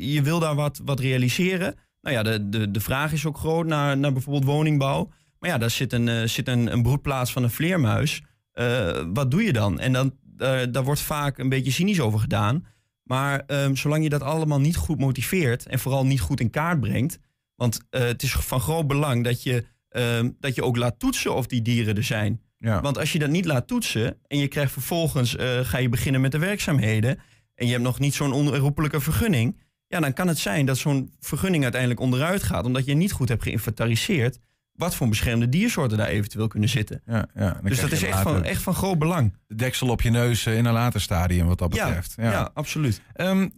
[0.00, 1.74] je wil daar wat, wat realiseren.
[2.00, 5.10] Nou ja, de, de, de vraag is ook groot naar, naar bijvoorbeeld woningbouw.
[5.38, 8.22] Maar ja, daar zit een, zit een, een broedplaats van een vleermuis.
[8.56, 9.80] Eh, wat doe je dan?
[9.80, 12.66] En dan, eh, daar wordt vaak een beetje cynisch over gedaan.
[13.02, 16.80] Maar ehm, zolang je dat allemaal niet goed motiveert en vooral niet goed in kaart
[16.80, 17.18] brengt.
[17.54, 21.34] Want eh, het is van groot belang dat je, ehm, dat je ook laat toetsen
[21.34, 22.40] of die dieren er zijn.
[22.58, 22.80] Ja.
[22.80, 26.32] Want als je dat niet laat toetsen en je krijgt vervolgens, ga je beginnen met
[26.32, 27.18] de werkzaamheden
[27.54, 31.12] en je hebt nog niet zo'n onherroepelijke vergunning, ja, dan kan het zijn dat zo'n
[31.20, 34.38] vergunning uiteindelijk onderuit gaat, omdat je niet goed hebt geïnventariseerd
[34.76, 37.02] wat voor beschermde diersoorten daar eventueel kunnen zitten.
[37.06, 39.32] Ja, ja, dus dat is echt later van, echt van groot belang.
[39.46, 42.14] De deksel op je neus eh, in een later stadium wat dat Ja, betreft.
[42.16, 43.00] ja, absoluut.
[43.12, 43.48] Ehm,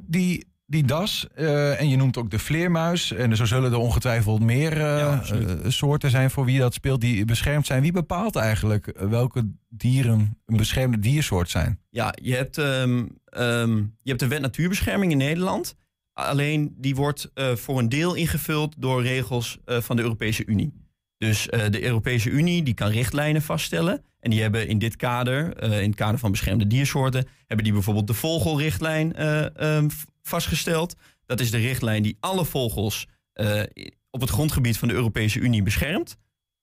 [0.00, 3.12] die, die das, eh, en je noemt ook de vleermuis.
[3.12, 5.18] En zo zullen er ongetwijfeld meer eh,
[5.66, 7.82] soorten zijn voor wie dat speelt die beschermd zijn.
[7.82, 11.78] Wie bepaalt eigenlijk welke dieren een beschermde diersoort zijn?
[11.90, 15.76] Ja, je hebt, ehm, ehm, je hebt de wet natuurbescherming in Nederland.
[16.26, 20.72] Alleen die wordt eh, voor een deel ingevuld door regels eh, van de Europese Unie.
[21.20, 24.04] Dus eh, de Europese Unie die kan richtlijnen vaststellen.
[24.20, 28.06] En die hebben in dit kader, in het kader van beschermde diersoorten, hebben die bijvoorbeeld
[28.06, 29.88] de vogelrichtlijn eh, ehm,
[30.22, 30.96] vastgesteld.
[31.26, 33.06] Dat is de richtlijn die alle vogels
[34.10, 36.16] op het grondgebied van de Europese Unie beschermt.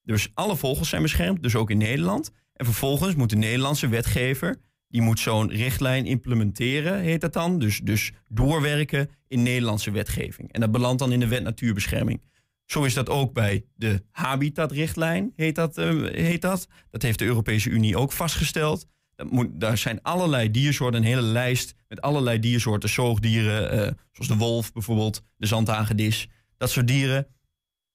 [0.03, 2.31] Dus alle vogels zijn beschermd, dus ook in Nederland.
[2.53, 4.57] En vervolgens moet de Nederlandse wetgever,
[4.88, 7.59] die moet zo'n richtlijn implementeren, heet dat dan.
[7.59, 10.51] Dus, dus doorwerken in Nederlandse wetgeving.
[10.51, 12.21] En dat belandt dan in de wet natuurbescherming.
[12.65, 16.67] Zo is dat ook bij de habitatrichtlijn, heet dat, eh, heet dat.
[16.91, 18.88] Dat heeft de Europese Unie ook vastgesteld.
[19.15, 24.27] Dat moet, daar zijn allerlei diersoorten, een hele lijst met allerlei diersoorten, zoogdieren, eh, zoals
[24.27, 26.27] de wolf bijvoorbeeld, de zandhagedis.
[26.57, 27.27] Dat soort dieren,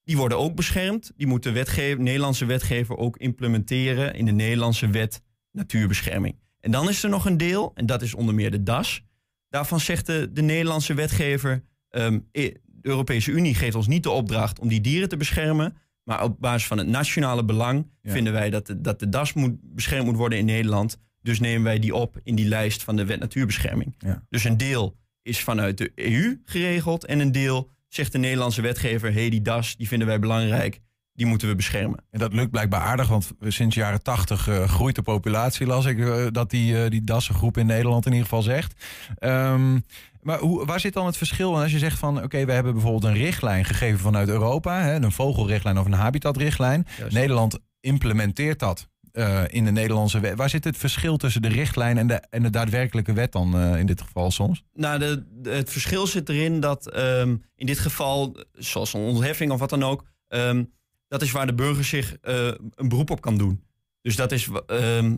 [0.04, 1.12] die worden ook beschermd.
[1.16, 5.22] Die moet de Nederlandse wetgever ook implementeren in de Nederlandse wet
[5.52, 6.41] natuurbescherming.
[6.62, 9.02] En dan is er nog een deel, en dat is onder meer de DAS.
[9.48, 14.10] Daarvan zegt de, de Nederlandse wetgever, ehm, eh, de Europese Unie geeft ons niet de
[14.10, 15.76] opdracht om die dieren te beschermen.
[16.04, 18.12] Maar op basis van het nationale belang Ja.
[18.12, 20.96] vinden wij dat de, dat de DAS moet, beschermd moet worden in Nederland.
[21.20, 23.94] Dus nemen wij die op in die lijst van de wet natuurbescherming.
[23.98, 24.22] Ja.
[24.28, 29.12] Dus een deel is vanuit de EU geregeld en een deel zegt de Nederlandse wetgever,
[29.12, 30.80] hey, die DAS die vinden wij belangrijk,
[31.14, 32.04] die moeten we beschermen.
[32.10, 35.84] En dat lukt blijkbaar aardig, want sinds de jaren tachtig eh, groeit de populatie, las
[35.86, 38.74] ik, eh, dat die, eh, die dassengroep in Nederland in ieder geval zegt.
[39.18, 39.78] Ehm,
[40.22, 41.60] maar hoe, waar zit dan het verschil?
[41.60, 45.12] Als je zegt van, oké, we hebben bijvoorbeeld een richtlijn gegeven vanuit Europa, hè, een
[45.12, 46.86] vogelrichtlijn of een habitatrichtlijn.
[47.10, 48.90] Nederland implementeert dat
[49.46, 50.36] in de Nederlandse wet.
[50.36, 53.86] Waar zit het verschil tussen de richtlijn en de, en de daadwerkelijke wet dan in
[53.86, 54.64] dit geval soms?
[54.74, 59.50] Nou, de, de- het verschil zit erin dat ehm, in dit geval, zoals een ontheffing
[59.52, 60.64] of wat dan ook, ehm,
[61.12, 63.64] dat is waar de burger zich eh, een beroep op kan doen.
[64.02, 65.16] Dus dat is ehm,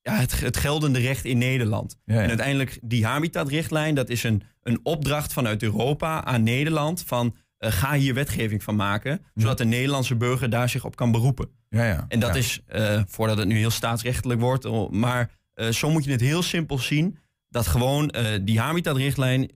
[0.00, 1.98] ja, het, het geldende recht in Nederland.
[2.04, 2.20] Ja, ja.
[2.22, 7.70] En uiteindelijk die habitatrichtlijn, dat is een, een opdracht vanuit Europa aan Nederland van eh,
[7.72, 11.48] ga hier wetgeving van maken, zodat de Nederlandse burger daar zich op kan beroepen.
[11.68, 12.04] Ja, ja.
[12.08, 15.30] En dat is, eh, voordat het nu heel staatsrechtelijk wordt, maar
[15.70, 17.18] zo moet je het heel simpel zien.
[17.48, 19.50] Dat gewoon die habitatrichtlijn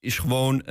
[0.00, 0.62] is gewoon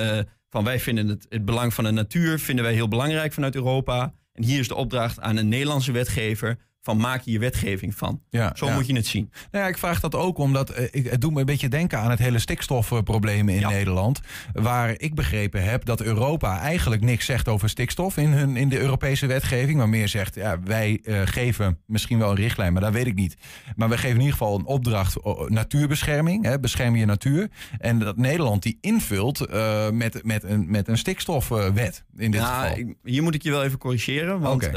[0.50, 4.14] van wij vinden het, het belang van de natuur vinden wij heel belangrijk vanuit Europa.
[4.34, 8.22] En hier is de opdracht aan een Nederlandse wetgever van maak hier wetgeving van.
[8.30, 8.74] Ja, Zo ja.
[8.74, 9.32] moet je het zien.
[9.52, 12.00] Nou ja, ik vraag dat ook omdat eh, ik, het doet me een beetje denken
[12.00, 14.20] aan het hele stikstofprobleem in Nederland.
[14.54, 18.80] Waar ik begrepen heb dat Europa eigenlijk niks zegt over stikstof in, hun, in de
[18.80, 19.78] Europese wetgeving.
[19.78, 23.16] Maar meer zegt, ja, wij eh, geven misschien wel een richtlijn, maar dat weet ik
[23.16, 23.36] niet.
[23.76, 27.50] Maar we geven in ieder geval een opdracht, oh, natuurbescherming, hè, bescherm je natuur.
[27.80, 32.64] En dat Nederland die invult eh, met, met, een, met een stikstofwet in dit Nou,
[32.64, 32.78] geval.
[32.78, 34.40] ik- hier moet ik je wel even corrigeren.
[34.40, 34.70] Want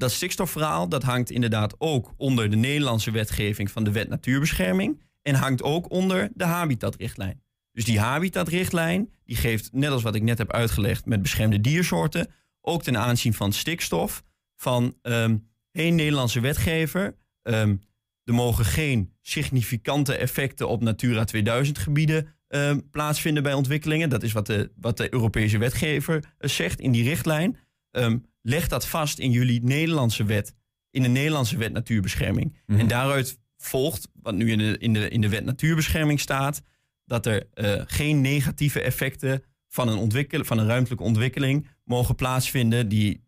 [0.00, 5.00] dat stikstofverhaal dat hangt inderdaad ook onder de Nederlandse wetgeving van de wet natuurbescherming.
[5.22, 7.42] En hangt ook onder de habitatrichtlijn.
[7.72, 12.32] Dus die habitatrichtlijn die geeft, net als wat ik net heb uitgelegd met beschermde diersoorten,
[12.60, 14.22] ook ten aanzien van stikstof
[14.56, 15.36] van ehm
[15.70, 17.16] hey, Nederlandse wetgever.
[17.42, 17.76] ehm,
[18.24, 24.10] er mogen geen significante effecten op Natura 2000 gebieden ehm, plaatsvinden bij ontwikkelingen.
[24.10, 27.56] Dat is wat de, wat de Europese wetgever eh, zegt in die richtlijn.
[27.90, 30.54] Ehm, leg dat vast in jullie Nederlandse wet,
[30.90, 32.56] in de Nederlandse wet natuurbescherming.
[32.66, 36.62] En daaruit volgt, wat nu in de, in, de, in de wet natuurbescherming staat,
[37.04, 42.88] dat er eh, geen negatieve effecten van een, ontwikkel, van een ruimtelijke ontwikkeling mogen plaatsvinden
[42.88, 43.24] die,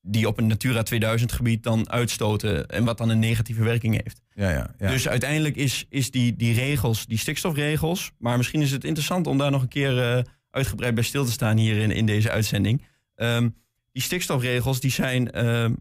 [0.00, 4.22] die op een Natura 2000 gebied dan uitstoten en wat dan een negatieve werking heeft.
[4.34, 4.90] Ja, ja, ja.
[4.90, 9.38] Dus uiteindelijk is, is die, die regels, die stikstofregels, maar misschien is het interessant om
[9.38, 12.84] daar nog een keer eh, uitgebreid bij stil te staan hier in, in deze uitzending.
[13.14, 13.48] Ehm,
[13.92, 15.74] die stikstofregels die zijn ehm,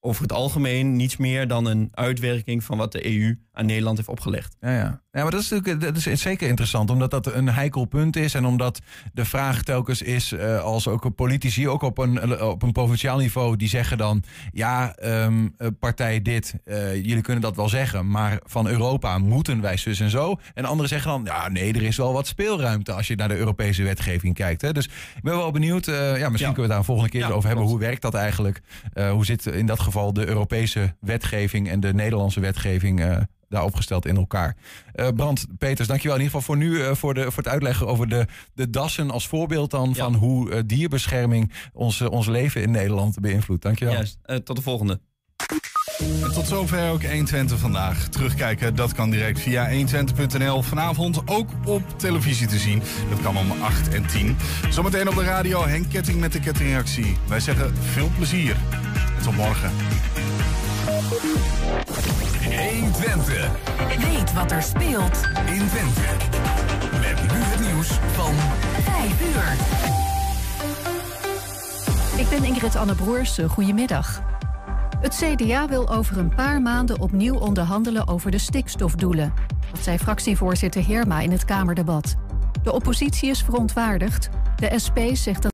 [0.00, 4.08] over het algemeen niets meer dan een uitwerking van wat de EU aan Nederland heeft
[4.08, 4.56] opgelegd.
[4.60, 5.04] Ja, ja.
[5.16, 8.34] Ja, maar dat is natuurlijk dat is zeker interessant, omdat dat een heikel punt is.
[8.34, 8.80] En omdat
[9.12, 13.56] de vraag telkens is, eh, als ook politici, ook op een, op een provinciaal niveau,
[13.56, 15.28] die zeggen dan: ja, eh,
[15.80, 20.10] partij dit, eh, jullie kunnen dat wel zeggen, maar van Europa moeten wij zus en
[20.10, 20.36] zo.
[20.54, 23.36] En anderen zeggen dan: ja, nee, er is wel wat speelruimte als je naar de
[23.36, 24.62] Europese wetgeving kijkt.
[24.62, 24.72] Hè.
[24.72, 25.84] Dus ik ben wel benieuwd.
[25.86, 27.66] ja, misschien kunnen we het daar een volgende keer over hebben.
[27.66, 28.60] Hoe werkt dat eigenlijk?
[29.10, 34.16] Hoe zit in dat geval de Europese wetgeving en de Nederlandse wetgeving daar opgesteld in
[34.16, 34.56] elkaar?
[34.92, 37.86] Eh Brand, Peters, dankjewel in ieder geval voor nu eh, voor, de, voor het uitleggen
[37.86, 42.70] over de, de dassen als voorbeeld dan van hoe eh, dierbescherming ons, ons leven in
[42.70, 43.62] Nederland beïnvloedt.
[43.62, 43.94] Dankjewel.
[43.94, 44.18] Juist.
[44.22, 45.00] Eh, tot de volgende.
[45.98, 48.08] En tot zover ook 120 vandaag.
[48.08, 50.62] Terugkijken, dat kan direct via 120.nl.
[50.62, 52.82] Vanavond ook op televisie te zien.
[53.10, 54.36] Dat kan om 8 en 10.
[54.70, 57.16] Zometeen op de radio Henk Ketting met de kettingreactie.
[57.28, 58.56] Wij zeggen veel plezier.
[59.22, 59.70] Tot morgen.
[62.56, 63.50] 120.
[63.98, 66.00] Weet wat er speelt in Twente.
[67.00, 68.34] Met nu het nieuws van
[68.82, 69.56] 5 uur.
[72.20, 73.38] Ik ben Ingrid Anne Broers.
[73.48, 74.22] Goedemiddag.
[75.00, 79.32] Het CDA wil over een paar maanden opnieuw onderhandelen over de stikstofdoelen.
[79.72, 82.14] Dat zei fractievoorzitter Heerma in het Kamerdebat.
[82.62, 84.28] De oppositie is verontwaardigd.
[84.56, 85.44] De SP zegt dat